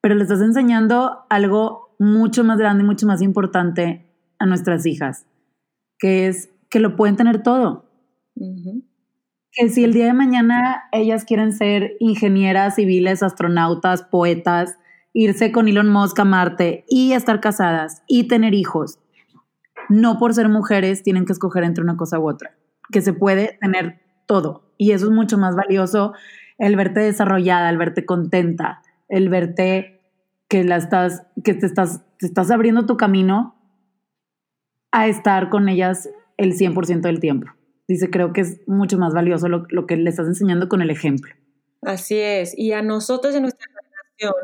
[0.00, 4.06] pero le estás enseñando algo mucho más grande y mucho más importante
[4.38, 5.26] a nuestras hijas,
[5.98, 7.84] que es que lo pueden tener todo.
[9.52, 14.78] Que si el día de mañana ellas quieren ser ingenieras civiles, astronautas, poetas,
[15.14, 18.98] irse con Elon Musk a Marte y estar casadas y tener hijos
[19.88, 22.56] no por ser mujeres tienen que escoger entre una cosa u otra,
[22.90, 24.72] que se puede tener todo.
[24.76, 26.12] Y eso es mucho más valioso,
[26.58, 30.00] el verte desarrollada, el verte contenta, el verte
[30.48, 33.56] que, la estás, que te, estás, te estás abriendo tu camino
[34.90, 37.48] a estar con ellas el 100% del tiempo.
[37.88, 40.90] Dice, creo que es mucho más valioso lo, lo que le estás enseñando con el
[40.90, 41.32] ejemplo.
[41.82, 42.56] Así es.
[42.58, 44.34] Y a nosotros en nuestra generación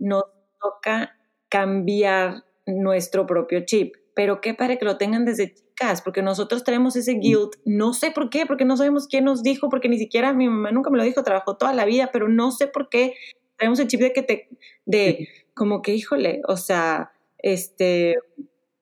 [0.00, 0.24] nos
[0.60, 1.16] toca
[1.48, 6.96] cambiar nuestro propio chip pero qué para que lo tengan desde chicas, porque nosotros tenemos
[6.96, 10.32] ese guilt, no sé por qué, porque no sabemos quién nos dijo, porque ni siquiera
[10.32, 13.14] mi mamá nunca me lo dijo, trabajó toda la vida, pero no sé por qué
[13.58, 14.48] tenemos el chip de que te,
[14.84, 18.16] de como que, híjole, o sea, este,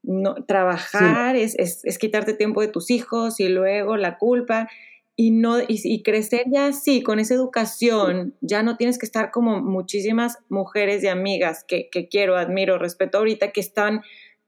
[0.03, 4.69] no, trabajar es, es, es, quitarte tiempo de tus hijos y luego la culpa.
[5.15, 9.61] Y, no, y, crecer ya así, con esa educación, ya no tienes que estar como
[9.61, 14.01] muchísimas mujeres y amigas que, que quiero, admiro, respeto ahorita, que están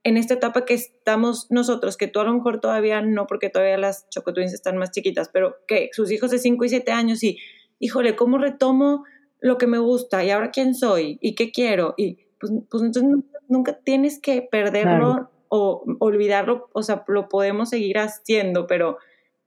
[0.04, 3.78] en esta etapa que estamos nosotros, que tú a lo mejor todavía no, porque todavía
[3.78, 7.38] las Chocotwins están más chiquitas, pero que sus hijos de 5 y 7 años y,
[7.80, 9.04] híjole, ¿cómo retomo
[9.40, 10.22] lo que me gusta?
[10.22, 11.18] ¿Y ahora quién soy?
[11.22, 11.94] ¿Y qué quiero?
[11.96, 13.04] Y pues, pues entonces
[13.48, 18.98] nunca, tienes que perderlo o olvidarlo, o sea, lo podemos seguir haciendo, pero,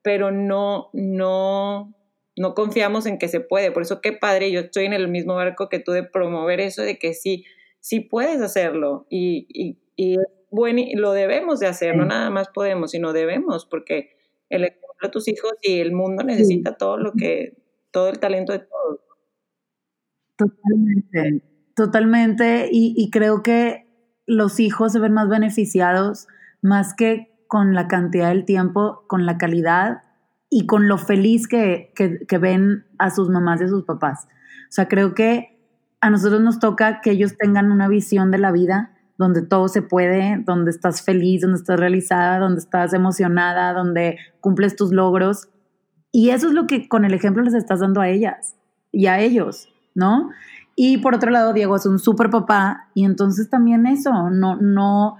[0.02, 1.93] pero no, no,
[2.36, 3.72] no confiamos en que se puede.
[3.72, 6.82] Por eso qué padre, yo estoy en el mismo barco que tú de promover eso,
[6.82, 7.46] de que sí,
[7.80, 10.17] sí puedes hacerlo y, y, y
[10.50, 14.18] bueno, lo debemos de hacer, no nada más podemos, sino debemos, porque
[14.50, 17.58] el ejemplo de tus hijos y el mundo necesita todo lo que,
[17.92, 19.00] todo el talento de todos.
[20.38, 21.44] Totalmente,
[21.76, 23.88] totalmente, y, y creo que
[24.26, 26.28] los hijos se ven más beneficiados
[26.62, 30.02] más que con la cantidad del tiempo, con la calidad
[30.50, 34.28] y con lo feliz que, que, que, ven a sus mamás y a sus papás.
[34.70, 35.58] O sea, creo que
[36.02, 39.82] a nosotros nos toca que ellos tengan una visión de la vida donde todo se
[39.82, 45.50] puede, donde estás feliz, donde estás realizada, donde estás emocionada, donde cumples tus logros.
[46.12, 48.56] Y eso es lo que con el ejemplo les estás dando a ellas
[48.92, 50.30] y a ellos, ¿no?
[50.76, 55.18] Y por otro lado, Diego es un súper papá y entonces también eso, no, no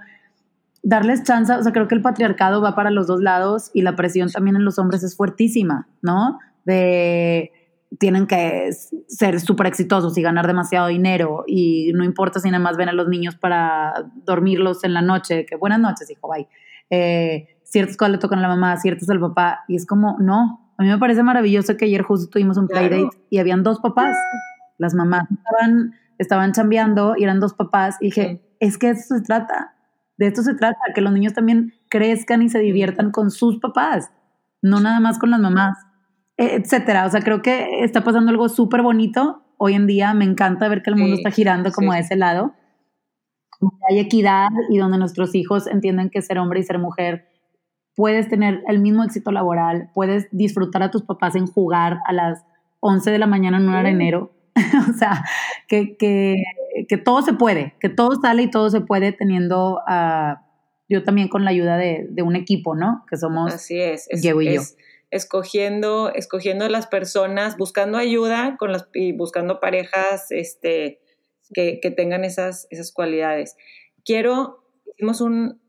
[0.82, 3.96] darles chance, o sea, creo que el patriarcado va para los dos lados y la
[3.96, 6.38] presión también en los hombres es fuertísima, ¿no?
[6.64, 7.52] De
[7.98, 8.70] tienen que
[9.06, 12.92] ser súper exitosos y ganar demasiado dinero y no importa si nada más ven a
[12.92, 16.46] los niños para dormirlos en la noche, que buenas noches, hijo, bye.
[16.90, 20.72] Eh, ciertas cosas le tocan a la mamá, ciertas al papá y es como, no,
[20.76, 24.16] a mí me parece maravilloso que ayer justo tuvimos un playdate y habían dos papás,
[24.78, 29.16] las mamás estaban, estaban chambeando y eran dos papás y dije, es que de esto
[29.16, 29.74] se trata,
[30.18, 34.10] de esto se trata, que los niños también crezcan y se diviertan con sus papás,
[34.62, 35.87] no nada más con las mamás
[36.38, 37.06] etcétera.
[37.06, 40.14] O sea, creo que está pasando algo súper bonito hoy en día.
[40.14, 42.54] Me encanta ver que el mundo está girando como a ese lado.
[43.90, 47.28] hay equidad y donde nuestros hijos entienden que ser hombre y ser mujer
[47.98, 52.44] puedes tener el mismo éxito laboral, puedes disfrutar a tus papás en jugar a las
[52.78, 54.32] 11 de la mañana en un arenero.
[54.88, 55.24] o sea,
[55.66, 56.36] que, que,
[56.88, 60.36] que, todo se puede, que todo sale y todo se puede teniendo, uh,
[60.88, 63.04] yo también con la ayuda de, de, un equipo, ¿no?
[63.10, 64.62] Que somos Así es, es y yo.
[65.10, 71.00] Escogiendo, escogiendo las personas, buscando ayuda con las, y buscando parejas este,
[71.54, 73.56] que, que tengan esas, esas cualidades.
[74.04, 74.64] Quiero,
[74.96, 75.60] hicimos un,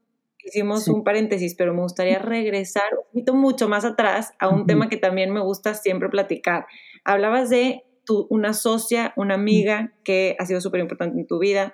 [0.43, 4.89] hicimos un paréntesis, pero me gustaría regresar un poquito mucho más atrás a un tema
[4.89, 6.65] que también me gusta siempre platicar.
[7.03, 11.73] Hablabas de tu, una socia, una amiga que ha sido súper importante en tu vida.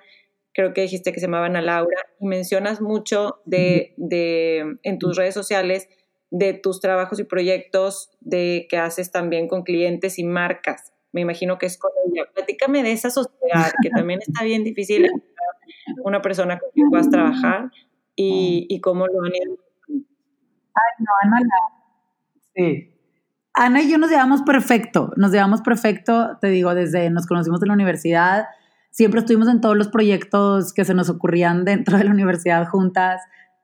[0.52, 5.16] Creo que dijiste que se llamaba Ana Laura y mencionas mucho de, de, en tus
[5.16, 5.88] redes sociales
[6.30, 10.92] de tus trabajos y proyectos de que haces también con clientes y marcas.
[11.12, 12.24] Me imagino que es con ella.
[12.34, 15.08] Platícame de esa sociedad, que también está bien difícil
[16.04, 17.70] una persona con quien puedas trabajar,
[18.16, 19.56] y, y cómo lo han ido.
[19.88, 21.40] Ay, no, Ana,
[22.54, 22.92] sí.
[23.54, 27.68] Ana y yo nos llevamos perfecto, nos llevamos perfecto, te digo, desde nos conocimos en
[27.68, 28.46] la universidad,
[28.90, 33.22] siempre estuvimos en todos los proyectos que se nos ocurrían dentro de la universidad juntas.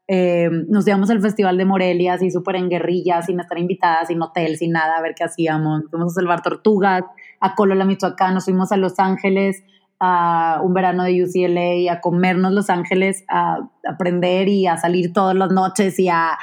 [0.09, 4.21] Eh, nos llevamos al Festival de Morelia, así súper en guerrilla, sin estar invitadas, sin
[4.21, 5.83] hotel, sin nada, a ver qué hacíamos.
[5.91, 7.05] Fuimos a salvar tortugas,
[7.41, 9.63] a Colola, Michoacán, nos fuimos a Los Ángeles
[10.05, 15.37] a un verano de UCLA, a comernos Los Ángeles, a aprender y a salir todas
[15.37, 16.37] las noches y a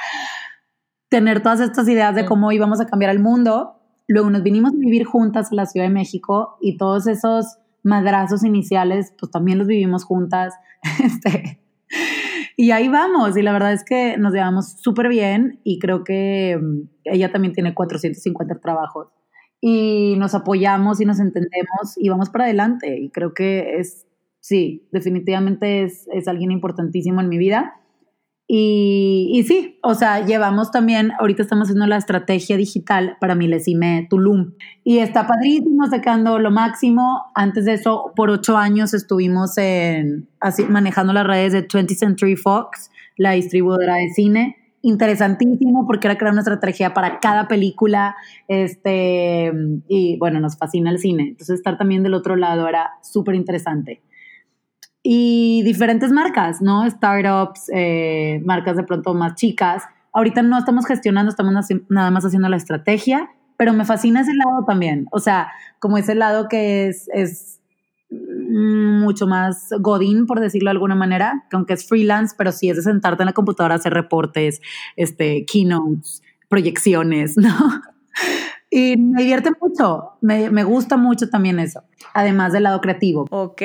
[1.10, 3.76] tener todas estas ideas de cómo íbamos a cambiar el mundo.
[4.08, 8.44] Luego nos vinimos a vivir juntas a la Ciudad de México y todos esos madrazos
[8.44, 10.54] iniciales, pues también los vivimos juntas.
[11.04, 11.60] Este,
[12.60, 16.58] y ahí vamos, y la verdad es que nos llevamos súper bien y creo que
[16.60, 19.08] mm, ella también tiene 450 trabajos
[19.62, 22.98] y nos apoyamos y nos entendemos y vamos para adelante.
[23.00, 24.06] Y creo que es,
[24.40, 27.80] sí, definitivamente es, es alguien importantísimo en mi vida.
[28.52, 34.08] Y, y, sí, o sea, llevamos también, ahorita estamos haciendo la estrategia digital para Milesime
[34.10, 34.54] Tulum.
[34.82, 37.26] Y está padrísimo, sacando lo máximo.
[37.36, 42.34] Antes de eso, por ocho años estuvimos en, así, manejando las redes de 20th Century
[42.34, 48.16] Fox, la distribuidora de cine interesantísimo porque era crear una estrategia para cada película,
[48.48, 49.52] este,
[49.88, 54.00] y bueno, nos fascina el cine, entonces estar también del otro lado era súper interesante.
[55.02, 56.88] Y diferentes marcas, ¿no?
[56.88, 59.84] Startups, eh, marcas de pronto más chicas.
[60.12, 61.54] Ahorita no estamos gestionando, estamos
[61.88, 65.06] nada más haciendo la estrategia, pero me fascina ese lado también.
[65.12, 67.60] O sea, como ese lado que es, es
[68.10, 72.76] mucho más godín, por decirlo de alguna manera, que aunque es freelance, pero sí es
[72.76, 74.60] de sentarte en la computadora hacer reportes,
[74.96, 77.54] este, keynotes, proyecciones, ¿no?
[78.72, 81.82] Y me divierte mucho, me, me, gusta mucho también eso,
[82.14, 83.26] además del lado creativo.
[83.30, 83.62] Ok,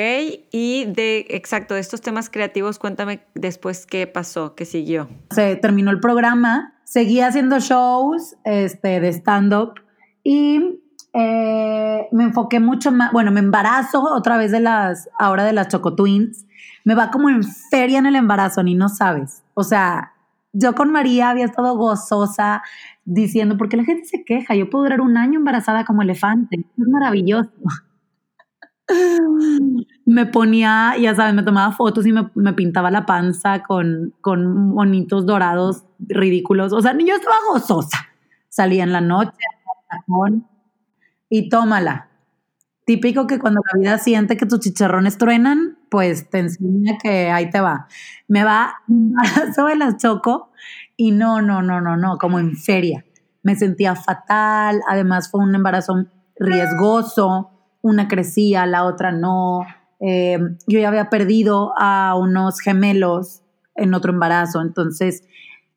[0.51, 5.07] y de, exacto, de estos temas creativos, cuéntame después qué pasó, qué siguió.
[5.29, 9.75] Se terminó el programa, seguí haciendo shows este, de stand-up
[10.23, 10.81] y
[11.13, 15.67] eh, me enfoqué mucho más, bueno, me embarazo otra vez de las, ahora de las
[15.67, 16.47] Choco Twins,
[16.83, 19.43] me va como en feria en el embarazo, ni no sabes.
[19.53, 20.13] O sea,
[20.51, 22.63] yo con María había estado gozosa
[23.05, 26.87] diciendo, porque la gente se queja, yo puedo durar un año embarazada como elefante, es
[26.87, 27.51] maravilloso.
[30.05, 34.69] me ponía, ya sabes, me tomaba fotos y me, me pintaba la panza con, con
[34.69, 36.73] monitos dorados ridículos.
[36.73, 38.09] O sea, yo estaba gozosa.
[38.49, 39.31] Salía en la noche,
[41.29, 42.09] y tómala.
[42.85, 47.49] Típico que cuando la vida siente que tus chicharrones truenan, pues te enseña que ahí
[47.49, 47.87] te va.
[48.27, 48.75] Me va
[49.55, 50.51] sobre las choco
[50.97, 53.05] y no, no, no, no, no, como en feria.
[53.43, 56.05] Me sentía fatal, además fue un embarazo
[56.37, 59.61] riesgoso, una crecía, la otra no.
[59.99, 63.41] Eh, yo ya había perdido a unos gemelos
[63.75, 65.23] en otro embarazo, entonces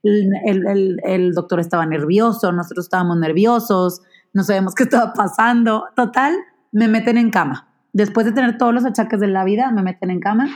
[0.02, 4.02] el, el doctor estaba nervioso, nosotros estábamos nerviosos,
[4.32, 5.86] no sabemos qué estaba pasando.
[5.96, 6.34] Total,
[6.72, 7.68] me meten en cama.
[7.92, 10.48] Después de tener todos los achaques de la vida, me meten en cama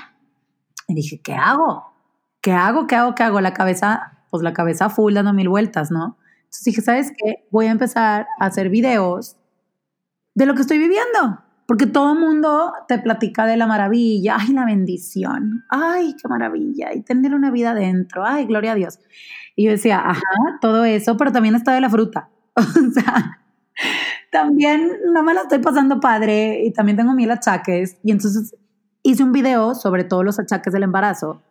[0.86, 1.92] y dije, ¿qué hago?
[2.40, 2.86] ¿Qué hago?
[2.86, 3.14] ¿Qué hago?
[3.14, 3.40] ¿Qué hago?
[3.40, 6.16] La cabeza, pues la cabeza full dando mil vueltas, ¿no?
[6.44, 7.46] Entonces dije, ¿sabes qué?
[7.50, 9.36] Voy a empezar a hacer videos
[10.34, 11.38] de lo que estoy viviendo.
[11.66, 16.94] Porque todo el mundo te platica de la maravilla, ay, la bendición, ay, qué maravilla,
[16.94, 18.98] y tener una vida dentro, ay, gloria a Dios.
[19.54, 20.22] Y yo decía, ajá,
[20.62, 22.30] todo eso, pero también está de la fruta.
[22.56, 23.38] o sea,
[24.30, 27.98] también no me la estoy pasando padre y también tengo mil achaques.
[28.02, 28.56] Y entonces
[29.02, 31.42] hice un video sobre todos los achaques del embarazo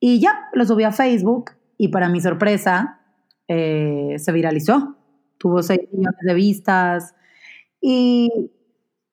[0.00, 3.00] y ya lo subí a Facebook y para mi sorpresa
[3.48, 4.96] eh, se viralizó.
[5.38, 7.14] Tuvo 6 millones de vistas
[7.80, 8.50] y,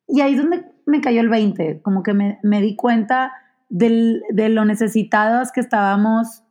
[0.07, 3.33] y ahí es donde me cayó el 20, como que me, me di cuenta
[3.69, 6.43] de lo necesitados que estábamos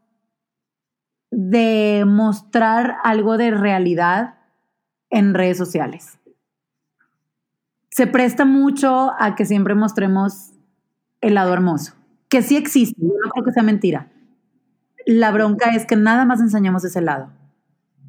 [1.30, 4.34] de mostrar algo de realidad
[5.08, 6.18] en redes sociales.
[7.90, 10.52] Se presta mucho a que siempre mostremos
[11.20, 11.94] el lado hermoso,
[12.28, 14.11] que sí existe, no creo que sea mentira.
[15.07, 17.30] La bronca es que nada más enseñamos ese lado,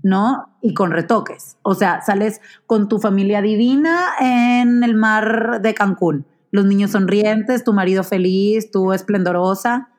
[0.03, 0.57] ¿no?
[0.61, 1.57] Y con retoques.
[1.61, 7.63] O sea, sales con tu familia divina en el mar de Cancún, los niños sonrientes,
[7.63, 9.89] tu marido feliz, tú esplendorosa.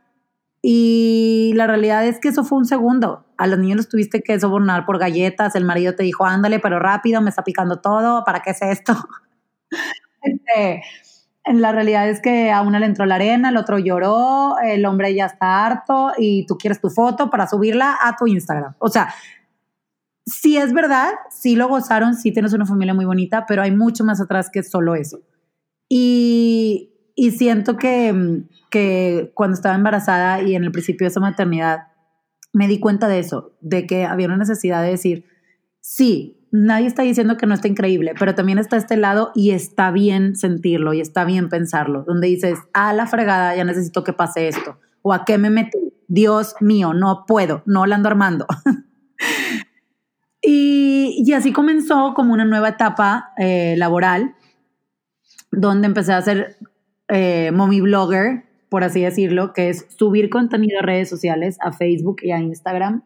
[0.62, 3.26] Y la realidad es que eso fue un segundo.
[3.36, 6.78] A los niños los tuviste que sobornar por galletas, el marido te dijo, ándale, pero
[6.78, 8.94] rápido, me está picando todo, ¿para qué es esto?
[10.22, 10.82] este,
[11.52, 15.14] la realidad es que a una le entró la arena, el otro lloró, el hombre
[15.14, 18.74] ya está harto y tú quieres tu foto para subirla a tu Instagram.
[18.78, 19.12] O sea,
[20.26, 24.04] sí es verdad, sí lo gozaron, sí tienes una familia muy bonita, pero hay mucho
[24.04, 25.20] más atrás que solo eso.
[25.88, 31.88] Y, y siento que, que cuando estaba embarazada y en el principio de esa maternidad,
[32.54, 35.26] me di cuenta de eso, de que había una necesidad de decir,
[35.80, 39.90] sí, nadie está diciendo que no está increíble, pero también está este lado y está
[39.90, 44.46] bien sentirlo y está bien pensarlo, donde dices, a la fregada, ya necesito que pase
[44.46, 48.46] esto, o a qué me metí, Dios mío, no puedo, no la ando armando.
[50.40, 54.36] y, y, así comenzó como una nueva etapa eh, laboral,
[55.50, 56.56] donde empecé a hacer
[57.08, 62.18] eh, mommy blogger, por así decirlo, que es subir contenido a redes sociales, a Facebook
[62.22, 63.02] y a Instagram,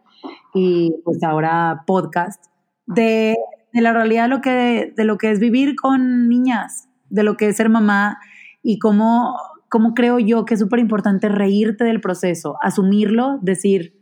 [0.52, 2.44] y pues ahora podcast
[2.88, 3.36] de,
[3.72, 7.48] la realidad de lo, que, de lo que es vivir con niñas, de lo que
[7.48, 8.18] es ser mamá
[8.62, 9.36] y cómo,
[9.68, 13.94] cómo creo yo que es súper importante reírte del proceso, asumirlo, decir,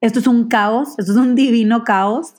[0.00, 2.34] esto es un caos, esto es un divino caos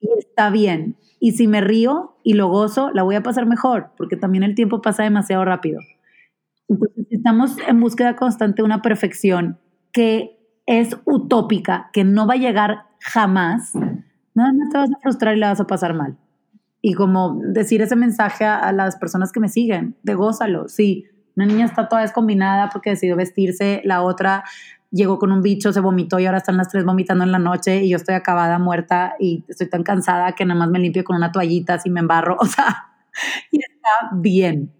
[0.00, 0.96] y está bien.
[1.20, 4.54] Y si me río y lo gozo, la voy a pasar mejor, porque también el
[4.54, 5.80] tiempo pasa demasiado rápido.
[6.68, 9.58] Entonces, estamos en búsqueda constante de una perfección
[9.92, 13.72] que es utópica, que no va a llegar jamás,
[14.34, 16.16] no, no te vas a frustrar y la vas a pasar mal.
[16.82, 20.68] Y como decir ese mensaje a, las personas que me siguen, de gózalo.
[20.68, 21.04] Sí,
[21.36, 24.44] una niña está toda descombinada porque decidió vestirse, la otra
[24.90, 27.84] llegó con un bicho, se vomitó y ahora están las tres vomitando en la noche
[27.84, 31.16] y yo estoy acabada, muerta y estoy tan cansada que nada más me limpio con
[31.16, 32.36] una toallita si me embarro.
[32.40, 32.86] O sea,
[33.50, 34.72] y está bien.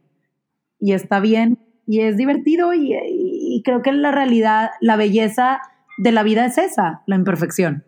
[0.78, 1.58] Y está bien
[1.90, 5.60] y es divertido y, creo que la realidad, la belleza
[5.98, 7.84] de la vida es esa, la imperfección.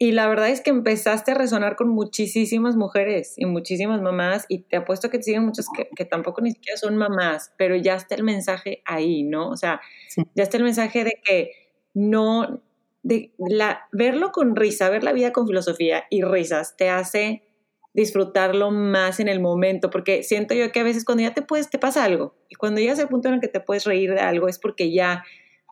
[0.00, 4.60] Y la verdad es que empezaste a resonar con muchísimas mujeres y muchísimas mamás, y
[4.60, 8.14] te apuesto que te siguen muchas que, tampoco ni siquiera son mamás, pero ya está
[8.14, 9.48] el mensaje ahí, ¿no?
[9.48, 9.80] O sea,
[10.36, 11.50] ya está el mensaje de que
[11.94, 12.62] no,
[13.02, 17.42] de la, verlo con risa, ver la vida con filosofía y risas, te hace
[17.92, 21.70] disfrutarlo más en el momento, porque siento yo que a veces cuando ya te puedes,
[21.70, 24.20] te pasa algo, y cuando llegas al punto en el que te puedes reír de
[24.20, 25.24] algo es porque ya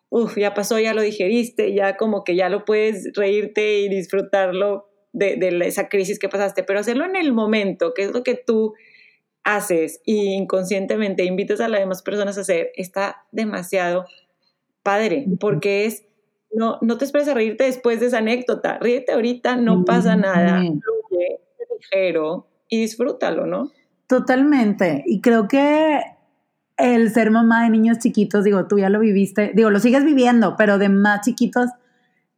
[0.09, 4.87] uf, ya pasó, ya lo digeriste, ya como que ya lo puedes reírte y disfrutarlo
[5.13, 8.73] de, esa crisis que pasaste, pero hacerlo en el momento, que es lo que tú
[9.43, 14.05] haces y inconscientemente invitas a las demás personas a hacer, está demasiado
[14.83, 16.05] padre, porque es,
[16.51, 20.59] no, no te esperes a reírte después de esa anécdota, ríete ahorita, no pasa nada,
[20.59, 21.39] fluye,
[21.79, 23.71] ligero y disfrútalo, ¿no?
[24.07, 26.01] Totalmente, y creo que
[26.77, 30.55] el ser mamá de niños chiquitos, digo, tú ya lo viviste, digo, lo sigues viviendo,
[30.55, 31.69] pero de más chiquitos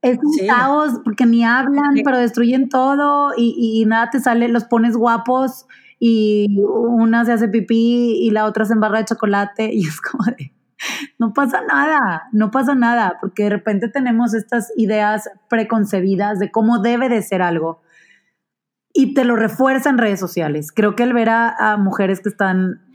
[0.01, 4.95] es un caos porque ni hablan, pero destruyen todo y, nada te sale, los pones
[4.95, 5.67] guapos
[5.99, 10.23] y una se hace pipí y la otra se embarra de chocolate y es como
[10.23, 10.53] de,
[11.17, 16.79] no pasa nada, no pasa nada, porque de repente tenemos estas ideas preconcebidas de cómo
[16.79, 17.81] debe de ser algo
[18.93, 20.71] y te lo refuerza en redes sociales.
[20.73, 22.88] Creo que el ver a mujeres que están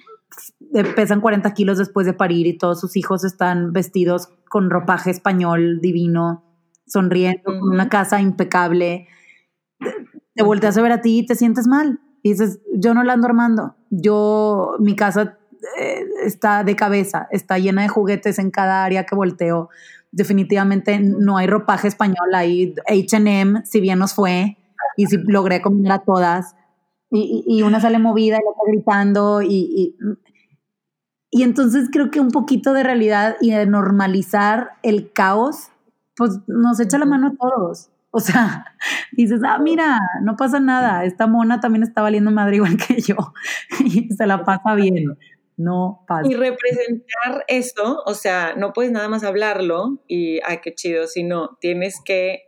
[0.96, 5.80] pesan 40 kilos después de parir y todos sus hijos están vestidos con ropaje español
[5.80, 6.44] divino,
[6.86, 9.08] sonriendo, con una casa impecable.
[10.34, 12.00] Te volteas a ver a ti y te sientes mal.
[12.22, 13.76] Y dices, yo no la ando armando.
[13.90, 15.38] Yo, mi casa
[15.78, 19.68] eh, está de cabeza, está llena de juguetes en cada área que volteo.
[20.10, 24.56] Definitivamente no hay ropaje español, hay HM, si bien nos fue,
[24.96, 26.54] y si logré comer a todas.
[27.16, 29.96] Y, y, una sale movida y la está gritando y,
[31.30, 35.68] y entonces creo que un poquito de realidad y de normalizar el caos,
[36.16, 37.90] pues nos echa la mano a todos.
[38.12, 38.66] O sea,
[39.12, 43.16] dices, ah, mira, no pasa nada, esta mona también está valiendo madre igual que yo
[43.84, 45.18] y se la pasa bien.
[45.56, 46.28] No pasa.
[46.30, 51.58] Y representar esto, o sea, no puedes nada más hablarlo y, ay, qué chido, sino
[51.60, 52.42] tienes que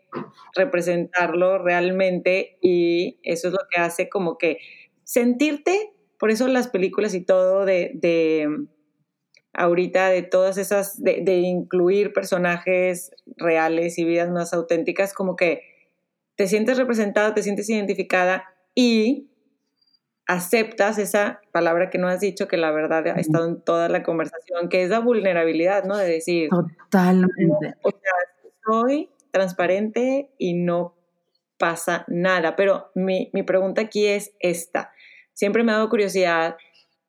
[0.55, 4.59] representarlo realmente y eso es lo que hace como que
[5.05, 7.91] sentirte, por eso las películas y todo de
[9.57, 15.63] ahorita de todas esas, de, de incluir personajes reales y vidas más auténticas, como que
[16.37, 18.45] te sientes representada, te sientes identificada
[18.75, 19.31] y
[20.27, 24.03] aceptas esa palabra que no has dicho, que la verdad ha estado en toda la
[24.03, 25.97] conversación, que es la vulnerabilidad, ¿no?
[25.97, 27.75] De decir, totalmente.
[27.83, 28.13] o sea,
[28.67, 30.97] soy transparente y no
[31.59, 32.57] pasa nada.
[32.57, 34.93] Pero mi, mi pregunta aquí es esta.
[35.35, 36.57] Siempre me ha dado curiosidad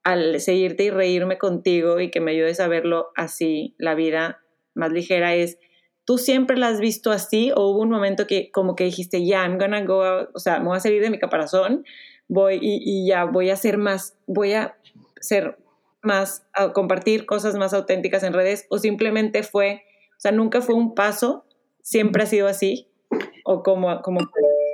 [0.04, 4.42] al seguirte y reírme contigo y que me ayudes a verlo así, la vida
[4.74, 5.60] más ligera es,
[6.06, 9.44] ¿tú siempre la has visto así o hubo un momento que como que dijiste, ya,
[9.44, 11.84] I'm gonna go, o sea, me voy a salir de mi caparazón
[12.28, 14.78] voy y, ya voy a ser más, voy a
[15.20, 15.58] ser
[16.02, 20.76] más, a compartir cosas más auténticas en redes o simplemente fue, o sea, nunca fue
[20.76, 21.46] un paso,
[21.88, 22.90] siempre ha sido así
[23.46, 24.20] o como, como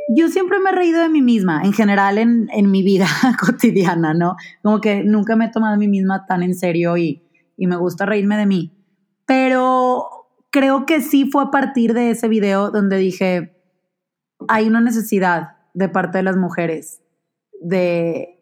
[0.10, 3.06] yo siempre me he reído de mí misma, en general en, en, mi vida
[3.40, 4.36] cotidiana, ¿no?
[4.64, 7.22] Como que nunca me he tomado a mí misma tan en serio y,
[7.56, 8.74] y, me gusta reírme de mí.
[9.28, 10.08] Pero
[10.50, 13.62] creo que sí fue a partir de ese video donde dije,
[14.48, 17.04] hay una necesidad de parte de las mujeres
[17.62, 18.40] de,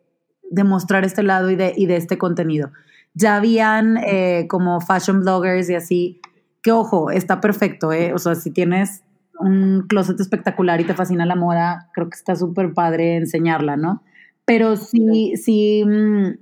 [0.63, 2.71] mostrar este lado y de, y de este contenido.
[3.13, 6.21] Ya habían eh, como fashion bloggers y así,
[6.61, 8.13] que ojo, está perfecto, ¿eh?
[8.13, 9.03] O sea, si tienes
[9.39, 14.03] un closet espectacular y te fascina la moda, creo que está súper padre enseñarla, ¿no?
[14.45, 16.37] Pero sí, sí, mm,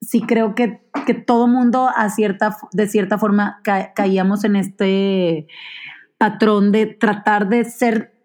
[0.00, 3.60] sí creo que, que todo mundo a cierta, de cierta forma
[3.94, 5.46] caíamos en este
[6.18, 8.17] patrón de tratar de ser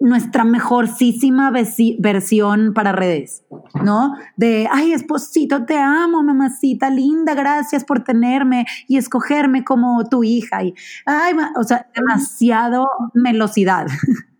[0.00, 1.52] nuestra mejorcísima
[1.98, 3.44] versión para redes,
[3.82, 4.14] ¿no?
[4.36, 10.62] De, ay, esposito, te amo, mamacita linda, gracias por tenerme y escogerme como tu hija.
[10.64, 10.74] Y,
[11.06, 13.86] ay, o sea, demasiado melosidad.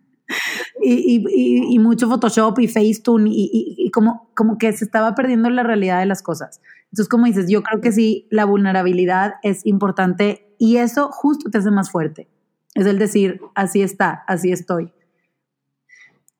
[0.81, 5.99] y, y, mucho Photoshop y Facetune y, como, como que se estaba perdiendo la realidad
[5.99, 6.61] de las cosas.
[6.85, 11.57] Entonces, como dices, yo creo que sí, la vulnerabilidad es importante y eso justo te
[11.57, 12.29] hace más fuerte.
[12.73, 14.91] Es el decir, así está, así estoy.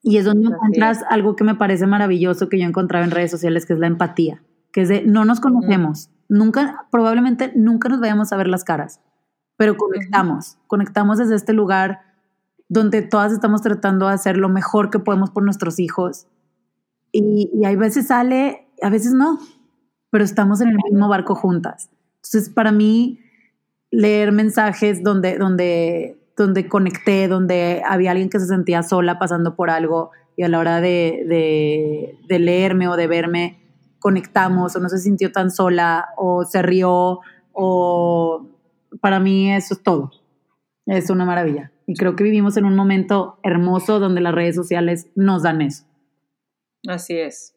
[0.08, 3.32] Y es donde encuentras algo que me parece maravilloso que yo he encontrado en redes
[3.32, 8.00] sociales, que es la empatía, que es de no nos conocemos, nunca, probablemente nunca nos
[8.00, 9.02] vayamos a ver las caras,
[9.58, 12.02] pero conectamos, conectamos desde este lugar
[12.70, 16.28] donde todas estamos tratando de hacer lo mejor que podemos por nuestros hijos.
[17.12, 19.40] Y, y hay veces sale, a veces no,
[20.12, 21.90] pero estamos en el mismo barco juntas.
[22.18, 23.22] Entonces, para mí,
[23.90, 29.70] leer mensajes donde, donde donde conecté, donde había alguien que se sentía sola pasando por
[29.70, 33.62] algo y a la hora de, de, leerme o de verme
[34.00, 37.22] conectamos o no se sintió tan sola o se rió
[37.54, 38.48] o
[39.02, 40.12] para mí eso es todo.
[40.86, 41.72] Es una maravilla.
[41.88, 45.86] Y creo que vivimos en un momento hermoso donde las redes sociales nos dan eso.
[46.88, 47.56] Así es.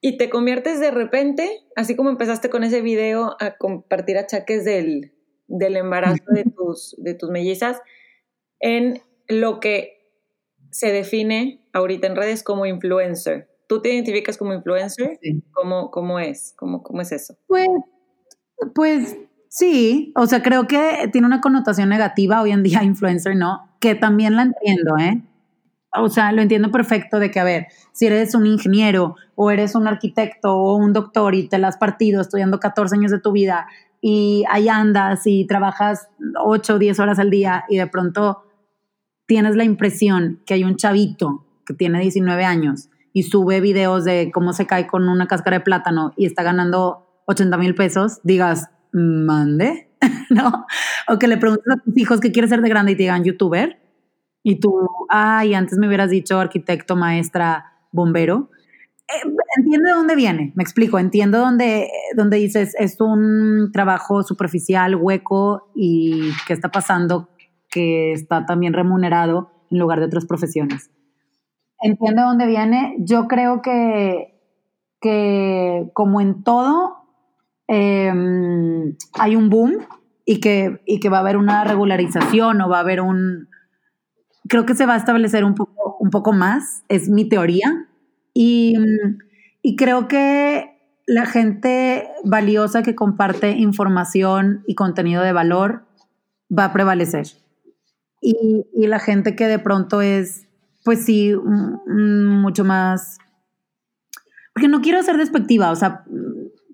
[0.00, 5.12] Y te conviertes de repente, así como empezaste con ese video a compartir achaques del,
[5.52, 7.80] del embarazo de tus, de tus mellizas
[8.58, 10.02] en lo que
[10.70, 13.48] se define ahorita en redes como influencer.
[13.68, 15.18] ¿Tú te identificas como influencer?
[15.22, 15.42] Sí.
[15.52, 16.54] ¿Cómo, cómo es?
[16.56, 17.36] ¿Cómo, ¿Cómo es eso?
[17.46, 17.68] Pues,
[18.74, 19.16] pues
[19.48, 23.76] sí, o sea, creo que tiene una connotación negativa hoy en día influencer, ¿no?
[23.80, 25.22] Que también la entiendo, ¿eh?
[25.94, 29.74] O sea, lo entiendo perfecto de que, a ver, si eres un ingeniero o eres
[29.74, 33.32] un arquitecto o un doctor y te la has partido estudiando 14 años de tu
[33.32, 33.66] vida
[34.02, 36.08] y ahí andas y trabajas
[36.42, 38.42] 8 o 10 horas al día y de pronto
[39.26, 44.32] tienes la impresión que hay un chavito que tiene 19 años y sube videos de
[44.34, 48.70] cómo se cae con una cáscara de plátano y está ganando 80 mil pesos, digas,
[48.92, 49.88] mande,
[50.30, 50.66] ¿no?
[51.08, 53.22] O que le preguntes a tus hijos qué quieres ser de grande y te digan
[53.22, 53.78] youtuber.
[54.42, 58.50] Y tú, ay, antes me hubieras dicho arquitecto, maestra, bombero.
[59.12, 64.96] Eh, entiendo de dónde viene, me explico, entiendo dónde, dónde dices, es un trabajo superficial,
[64.96, 67.28] hueco y qué está pasando,
[67.68, 70.90] que está también remunerado en lugar de otras profesiones.
[71.80, 72.96] Entiendo de dónde viene.
[73.00, 74.40] Yo creo que,
[75.00, 76.96] que como en todo,
[77.66, 79.78] em, hay un boom
[80.24, 83.48] y que, y que va a haber una regularización o va a haber un...
[84.48, 87.88] Creo que se va a establecer un poco, un poco más, es mi teoría,
[88.34, 88.74] y,
[89.62, 90.72] y creo que
[91.06, 95.84] la gente valiosa que comparte información y contenido de valor
[96.56, 97.26] va a prevalecer.
[98.20, 100.46] Y, y la gente que de pronto es,
[100.84, 101.34] pues sí,
[101.86, 103.18] mucho más...
[104.54, 106.04] Porque no quiero ser despectiva, o sea,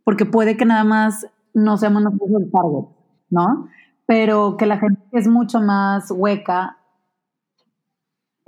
[0.04, 2.88] porque puede que nada más no seamos nosotros el target,
[3.30, 3.68] ¿no?
[4.06, 6.77] Pero que la gente es mucho más hueca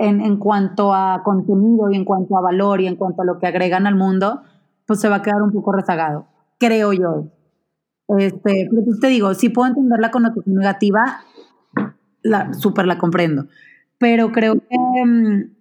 [0.01, 3.39] en, en, cuanto a contenido y en cuanto a valor y en cuanto a lo
[3.39, 4.43] que agregan al mundo,
[4.87, 6.27] pues se va a quedar un poco rezagado,
[6.59, 7.27] creo yo.
[8.19, 11.21] Este, pero pues te digo, si puedo entender la connotación negativa,
[12.23, 13.47] la, súper la comprendo.
[13.99, 15.55] Pero creo que mm,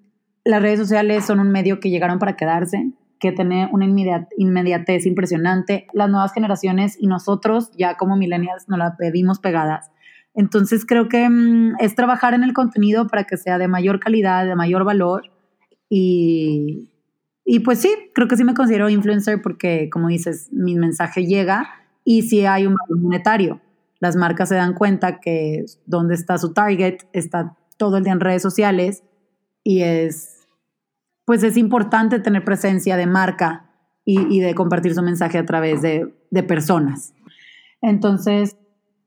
[0.45, 3.85] las redes sociales son un medio que llegaron para quedarse, que tiene una
[4.37, 5.87] inmediatez impresionante.
[5.93, 9.91] Las nuevas generaciones y nosotros, ya como millennials, nos la pedimos pegadas.
[10.39, 14.45] Entonces creo que mm, es trabajar en el contenido para que sea de mayor calidad,
[14.45, 15.29] de mayor valor.
[15.89, 16.91] Y,
[17.43, 21.67] y pues sí, creo que sí me considero influencer porque, como dices, mi mensaje llega
[22.05, 23.59] y si hay un valor monetario.
[23.99, 28.21] Las marcas se dan cuenta que donde está su target está todo el día en
[28.21, 29.03] redes sociales
[29.65, 30.47] y es,
[31.25, 33.65] pues es importante tener presencia de marca
[34.05, 37.13] y, de compartir su mensaje a través de, de personas.
[37.81, 38.55] Entonces,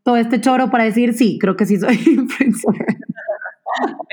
[0.03, 2.87] todo este choro para decir, sí, creo que sí soy influencer.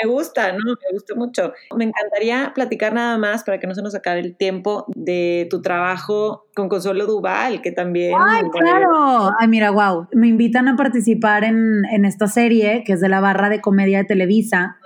[0.02, 0.60] Me gusta, ¿no?
[0.64, 1.54] Me gusta mucho.
[1.76, 5.62] Me encantaría platicar nada más para que no se nos acabe el tiempo de tu
[5.62, 8.14] trabajo con Consuelo Duval, que también...
[8.18, 9.32] ¡Ay, claro!
[9.40, 10.08] Ay, mira, wow.
[10.14, 14.06] Me invitan a participar en, esta serie, que es de la barra de comedia de
[14.06, 14.78] Televisa,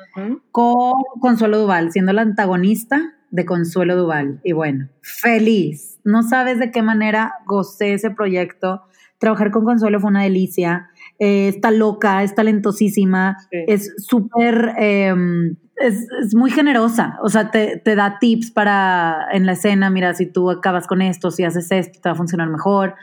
[0.51, 4.39] con Consuelo Duval, siendo la antagonista de Consuelo Duval.
[4.43, 5.99] Y bueno, feliz.
[6.03, 8.83] No sabes de qué manera gocé ese proyecto.
[9.17, 10.89] Trabajar con Consuelo fue una delicia
[11.19, 18.17] eh, está loca, es talentosísima, es súper, em, es, muy generosa, o sea, te, da
[18.19, 22.09] tips para en la escena, mira, si tú acabas con esto, si haces esto, te
[22.09, 22.95] va a funcionar mejor.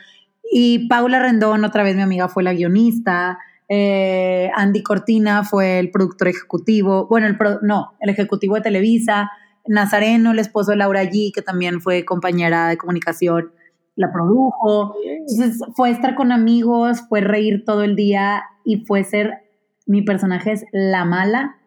[0.51, 3.39] Y Paula Rendón, otra vez mi amiga, fue la guionista.
[3.69, 9.31] Eh, Andy Cortina fue el productor ejecutivo, bueno, el no, el ejecutivo de Televisa.
[9.67, 13.51] Nazareno, el esposo de Laura G, que también fue compañera de comunicación
[13.95, 14.95] la produjo.
[15.03, 19.43] Entonces fue estar con amigos, fue reír todo el día y fue ser,
[19.85, 21.57] mi personaje es la mala,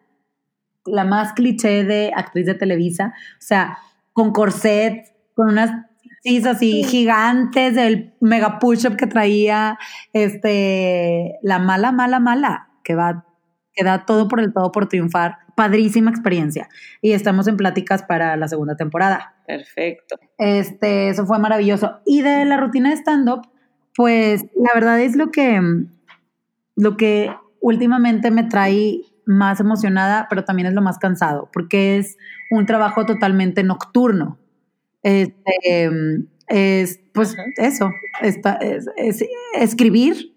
[0.85, 3.77] la más cliché de actriz de Televisa, o sea,
[4.13, 5.71] con corset, con unas
[6.21, 9.77] cis así gigantes del mega push-up que traía,
[10.13, 13.25] este, la mala, mala, mala, que va,
[13.75, 16.69] que da todo por el todo por triunfar padrísima experiencia
[17.01, 19.35] y estamos en pláticas para la segunda temporada.
[19.47, 20.17] Perfecto.
[20.37, 21.99] Este, eso fue maravilloso.
[22.05, 23.47] Y de la rutina de stand-up,
[23.95, 25.61] pues la verdad es lo que,
[26.75, 32.17] lo que últimamente me trae más emocionada, pero también es lo más cansado, porque es
[32.51, 34.37] un trabajo totalmente nocturno.
[35.01, 35.89] Este,
[36.47, 38.87] es, pues eso, está, es,
[39.55, 40.34] escribir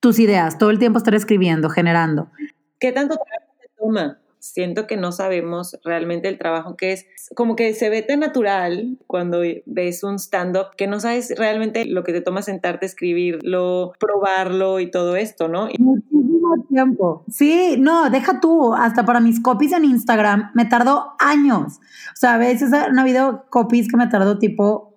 [0.00, 2.30] tus ideas, todo el tiempo estar escribiendo, generando.
[2.78, 4.20] ¿Qué tanto tiempo te toma?
[4.40, 8.98] siento que no sabemos realmente el trabajo que es, como que se ve tan natural
[9.06, 14.80] cuando ves un stand-up que no sabes realmente lo que te toma sentarte, escribirlo, probarlo
[14.80, 15.68] y todo esto, ¿no?
[15.78, 17.24] Muchísimo tiempo.
[17.30, 21.78] Sí, no, deja tú, hasta para mis copies en Instagram me tardó años.
[22.12, 24.94] O sea, a veces han habido copies que me tardó tipo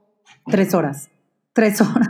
[0.48, 1.10] tres horas.
[1.54, 2.10] Tres horas.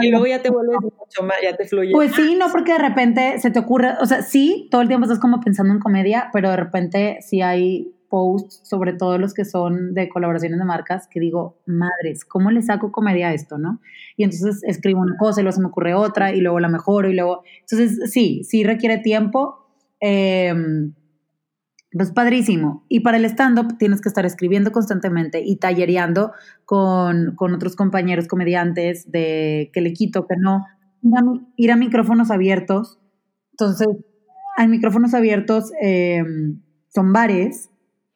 [0.00, 1.92] Y luego ya te vuelves mucho más, ya te fluye.
[1.92, 5.04] Pues sí, no porque de repente se te ocurre, o sea, sí, todo el tiempo
[5.04, 9.44] estás como pensando en comedia, pero de repente sí hay posts, sobre todo los que
[9.44, 13.80] son de colaboraciones de marcas, que digo, madres, ¿cómo le saco comedia a esto, no?
[14.16, 17.10] Y entonces escribo una cosa y luego se me ocurre otra y luego la mejoro
[17.10, 17.42] y luego...
[17.60, 19.66] Entonces, sí, sí requiere tiempo.
[20.00, 20.54] Eh,
[22.02, 22.84] es padrísimo.
[22.88, 26.32] Y para el stand-up tienes que estar escribiendo constantemente y tallereando
[26.64, 30.64] con, con otros compañeros comediantes de que le quito, que no.
[31.56, 32.98] Ir a micrófonos abiertos.
[33.52, 33.88] Entonces,
[34.56, 37.70] hay micrófonos abiertos, em, son bares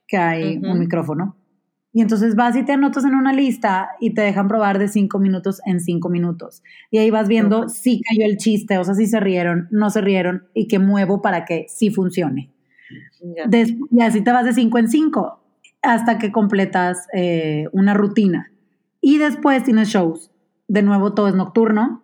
[0.09, 1.37] que hay un micrófono.
[1.93, 5.19] Y entonces vas y te anotas en una lista y te dejan probar de cinco
[5.19, 6.63] minutos en cinco minutos.
[6.91, 10.01] Y ahí vas viendo si cayó el chiste, o sea, si se rieron, no se
[10.01, 12.53] rieron y qué muevo para que sí funcione
[13.91, 15.41] y así te vas de cinco en cinco
[15.83, 18.51] hasta que completas eh, una rutina.
[19.01, 20.31] Y después tienes shows.
[20.69, 22.03] De nuevo, todo es nocturno.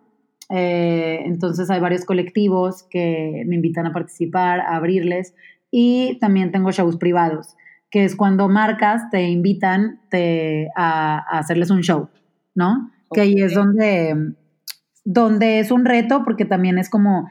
[0.49, 5.35] Eh, entonces hay varios colectivos que me invitan a participar, a abrirles.
[5.69, 7.55] Y también tengo shows privados,
[7.91, 9.99] que es cuando marcas te invitan
[10.75, 12.09] a, hacerles un show,
[12.55, 12.89] ¿no?
[13.11, 14.33] Que ahí es donde,
[15.03, 17.29] donde es un reto, porque también es como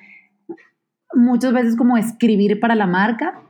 [1.15, 3.43] muchas veces como escribir para la marca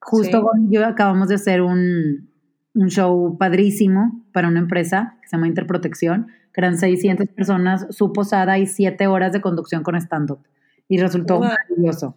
[0.00, 2.30] Justo con yo acabamos de hacer un,
[2.74, 8.12] un, show padrísimo para una empresa que se llama Interprotección, que eran 600 personas, su
[8.12, 10.40] posada y 7 horas de conducción con stand-up.
[10.88, 12.16] Y resultó maravilloso.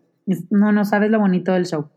[0.50, 1.90] No, no sabes lo bonito del show.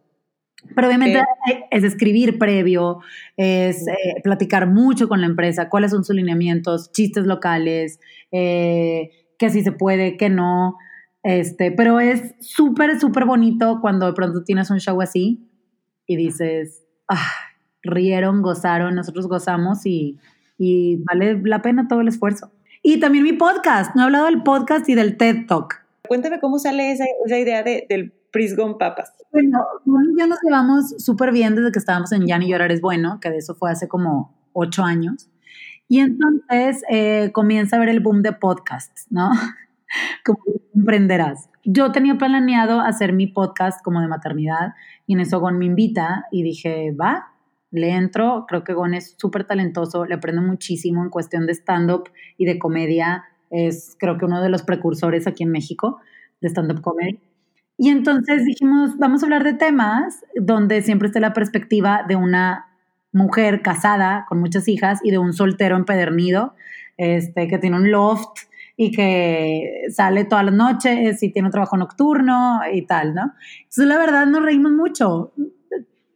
[0.74, 1.22] Pero obviamente
[1.70, 2.98] es escribir previo,
[3.36, 8.00] es eh, platicar mucho con la empresa, cuáles son sus lineamientos, chistes locales,
[8.32, 10.76] eh, que así se puede, que no.
[11.22, 15.45] Este, pero es súper, súper bonito cuando de pronto tienes un show así
[16.06, 17.30] y dices, ah,
[17.82, 20.18] rieron, gozaron, nosotros gozamos y,
[20.58, 22.50] y vale la pena todo el esfuerzo.
[22.82, 23.94] Y también mi podcast.
[23.96, 25.84] No he hablado del podcast y del TED Talk.
[26.06, 29.12] Cuéntame cómo sale esa, esa idea de, del Prisgon Papas.
[29.32, 29.66] Bueno,
[30.16, 33.30] ya nos llevamos súper bien desde que estábamos en Ya ni llorar es bueno, que
[33.30, 35.28] de eso fue hace como ocho años.
[35.88, 39.30] Y entonces eh, comienza a ver el boom de podcasts, ¿no?
[40.24, 40.38] como
[40.72, 41.48] comprenderás.
[41.64, 44.74] Yo tenía planeado hacer mi podcast como de maternidad
[45.06, 47.32] y en eso Gon me invita y dije, va,
[47.70, 48.44] le entro.
[48.48, 52.58] Creo que Gon es súper talentoso, le aprendo muchísimo en cuestión de stand-up y de
[52.58, 53.24] comedia.
[53.50, 56.00] Es creo que uno de los precursores aquí en México
[56.40, 57.20] de stand-up comedy.
[57.78, 62.66] Y entonces dijimos, vamos a hablar de temas donde siempre esté la perspectiva de una
[63.12, 66.54] mujer casada con muchas hijas y de un soltero empedernido,
[66.96, 68.38] este, que tiene un loft
[68.76, 73.32] y que sale todas las noches y tiene un trabajo nocturno y tal, ¿no?
[73.60, 75.32] Entonces, la verdad, nos reímos mucho.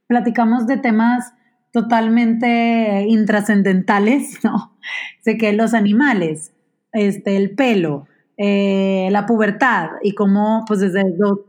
[0.07, 1.33] Platicamos de temas
[1.73, 4.77] totalmente intrascendentales, ¿no?
[5.21, 6.53] Sé que los animales,
[6.93, 8.07] este, el pelo,
[8.37, 11.41] eh, la pubertad y cómo, pues desde dos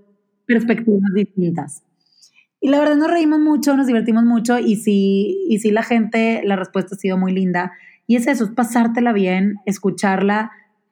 [0.45, 1.84] perspectivas distintas.
[2.59, 6.41] Y la verdad nos reímos mucho, nos divertimos mucho y sí, y sí la gente,
[6.45, 7.72] la respuesta ha sido muy linda.
[8.05, 10.51] Y es eso, es pasártela bien, escucharla,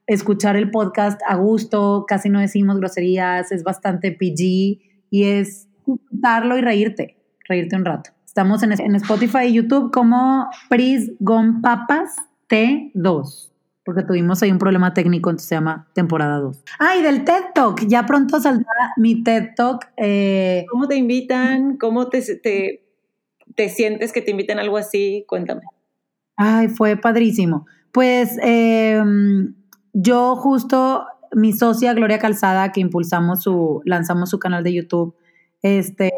[0.09, 4.81] escuchar el podcast a gusto, casi no decimos groserías, es bastante PG
[5.11, 8.09] y es disfrutarlo y reírte, reírte un rato.
[8.25, 11.11] Estamos en, en Spotify y YouTube como Pris
[11.61, 12.15] Papas
[12.49, 13.49] T2
[13.85, 16.63] porque tuvimos ahí un problema técnico, entonces se llama temporada 2.
[16.77, 19.91] Ah, y del TED Talk, ya pronto saldrá mi TED Talk.
[19.97, 21.75] Eh, ¿Cómo te invitan?
[21.77, 22.83] ¿Cómo te, te,
[23.55, 25.25] te, sientes que te inviten a algo así?
[25.27, 25.61] Cuéntame.
[26.35, 27.65] Ay, fue padrísimo.
[27.91, 29.55] Pues em,
[29.93, 35.15] yo justo, mi socia Gloria Calzada, que impulsamos su, lanzamos su canal de YouTube,
[35.61, 36.11] este,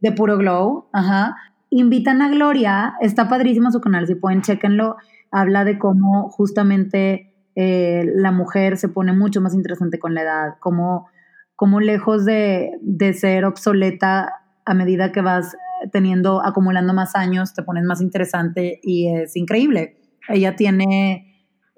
[0.00, 1.36] de Puro Glow, ajá,
[1.70, 4.96] invitan a Gloria, está padrísimo su canal, si pueden, chéquenlo
[5.30, 10.48] habla de cómo justamente eh, la mujer se pone mucho más interesante con la edad,
[10.60, 11.08] cómo,
[11.56, 14.32] cómo lejos de, de, ser obsoleta
[14.64, 15.56] a medida que vas
[15.92, 19.96] teniendo, acumulando más años, te pones más interesante y es increíble.
[20.28, 21.29] Ella tiene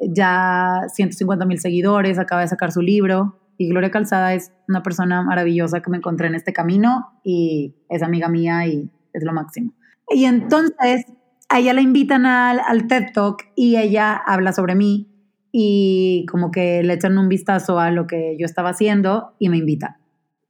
[0.09, 5.23] ya 150 mil seguidores, acaba de sacar su libro y Gloria Calzada es una persona
[5.23, 9.73] maravillosa que me encontré en este camino y es amiga mía y es lo máximo.
[10.09, 11.07] Y entonces
[11.49, 15.09] a ella la invitan al, al TED Talk y ella habla sobre mí
[15.53, 19.59] y como que le echan un vistazo a lo que yo estaba haciendo y me
[19.59, 19.99] invita.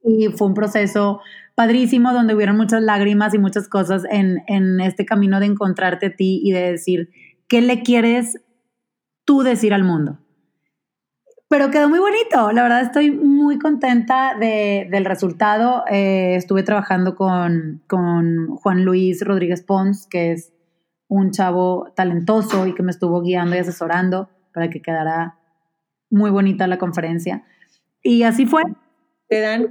[0.05, 1.20] Y fue un proceso
[1.55, 6.16] padrísimo donde hubieron muchas lágrimas y muchas cosas en, en este camino de encontrarte a
[6.16, 7.11] ti y de decir,
[7.48, 8.38] ¿qué le quieres
[9.24, 10.18] tú decir al mundo?
[11.48, 15.84] Pero quedó muy bonito, la verdad estoy muy contenta de, del resultado.
[15.90, 20.54] Eh, estuve trabajando con, con Juan Luis Rodríguez Pons, que es
[21.08, 25.38] un chavo talentoso y que me estuvo guiando y asesorando para que quedara
[26.08, 27.44] muy bonita la conferencia.
[28.02, 28.62] Y así fue.
[29.28, 29.68] Te dan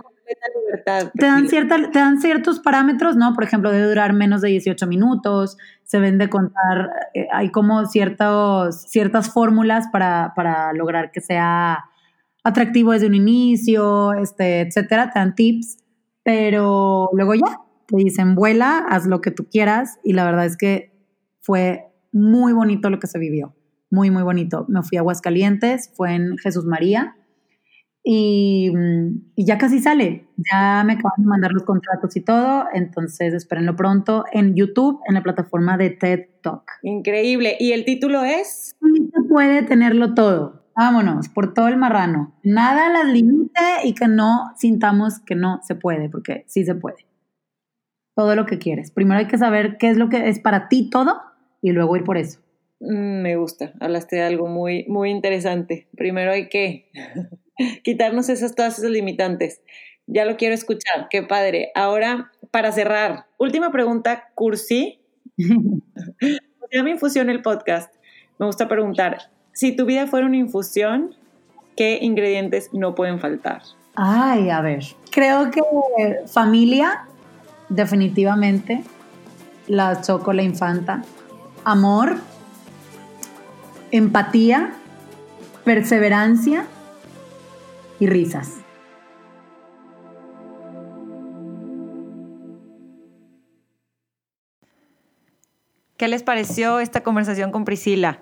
[0.60, 1.12] libertad.
[1.18, 3.34] Te dan, cierta, te dan ciertos parámetros, ¿no?
[3.34, 7.86] Por ejemplo, debe durar menos de 18 minutos, se ven de contar, eh, hay como
[7.86, 11.86] ciertos, ciertas fórmulas para, para lograr que sea
[12.44, 15.78] atractivo desde un inicio, este, etcétera, te dan tips,
[16.24, 20.58] pero luego ya, te dicen, vuela, haz lo que tú quieras, y la verdad es
[20.58, 20.92] que
[21.40, 23.56] fue muy bonito lo que se vivió,
[23.90, 24.66] muy, muy bonito.
[24.70, 27.16] Me fui a Aguascalientes, fue en Jesús María
[28.04, 28.72] y,
[29.38, 30.28] ya casi sale.
[30.38, 35.16] Ya me acaban de mandar los contratos y todo, entonces espérenlo pronto en YouTube, en
[35.16, 36.64] la plataforma de TED Talk.
[36.84, 37.58] Increíble.
[37.60, 38.76] ¿Y el título es?
[38.80, 40.62] Sí se puede tenerlo todo.
[40.76, 42.34] Vámonos, por todo el marrano.
[42.43, 47.06] Nada las limite y que no sintamos que no se puede, porque sí se puede.
[48.16, 48.91] Todo lo que quieres.
[48.91, 51.22] Primero hay que saber qué es lo que es para ti todo
[51.62, 52.39] y luego ir por eso.
[52.80, 55.88] Mm, me gusta, hablaste de algo muy, muy interesante.
[55.95, 56.89] Primero hay que
[57.84, 59.62] quitarnos esas, todas esas limitantes.
[60.07, 61.72] Ya lo quiero escuchar, qué padre.
[61.76, 64.99] Ahora, para cerrar, última pregunta, Cursi.
[65.38, 67.93] Se llama Infusión el podcast.
[68.39, 71.16] Me gusta preguntar, si tu vida fuera una infusión,
[71.76, 73.62] ¿qué ingredientes no pueden faltar?
[73.95, 75.62] Ay, a ver, creo que
[76.28, 77.05] familia,
[77.70, 78.84] definitivamente,
[79.68, 81.03] la choco, la infanta,
[81.66, 82.16] amor,
[83.91, 84.72] empatía,
[85.66, 86.66] perseverancia
[88.02, 88.58] y risas.
[95.97, 98.20] ¿Qué les pareció esta conversación con Priscila?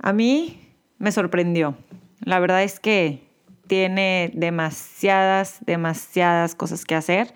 [0.00, 0.60] A mí
[0.98, 1.76] me sorprendió.
[2.18, 3.22] La verdad es que
[3.68, 7.32] tiene demasiadas, demasiadas cosas que hacer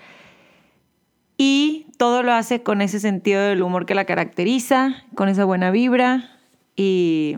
[1.36, 5.70] y todo lo hace con ese sentido del humor que la caracteriza, con esa buena
[5.70, 6.36] vibra
[6.74, 7.36] y,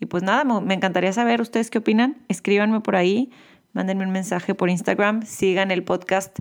[0.00, 2.16] Y pues nada, me encantaría saber ustedes qué opinan.
[2.28, 3.30] Escríbanme por ahí,
[3.72, 6.38] mándenme un mensaje por Instagram, sigan el podcast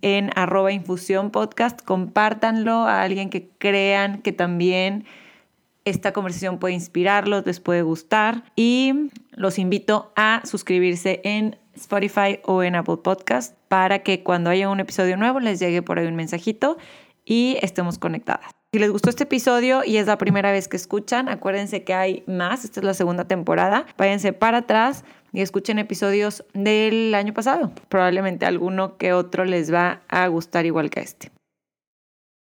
[0.00, 5.04] en arroba infusión podcast, compártanlo a alguien que crean que también
[5.84, 12.62] esta conversación puede inspirarlos, les puede gustar y los invito a suscribirse en Spotify o
[12.62, 16.16] en Apple Podcast para que cuando haya un episodio nuevo les llegue por ahí un
[16.16, 16.76] mensajito
[17.24, 18.63] y estemos conectadas.
[18.74, 22.24] Si les gustó este episodio y es la primera vez que escuchan, acuérdense que hay
[22.26, 27.70] más, esta es la segunda temporada, váyanse para atrás y escuchen episodios del año pasado.
[27.88, 31.30] Probablemente alguno que otro les va a gustar igual que este.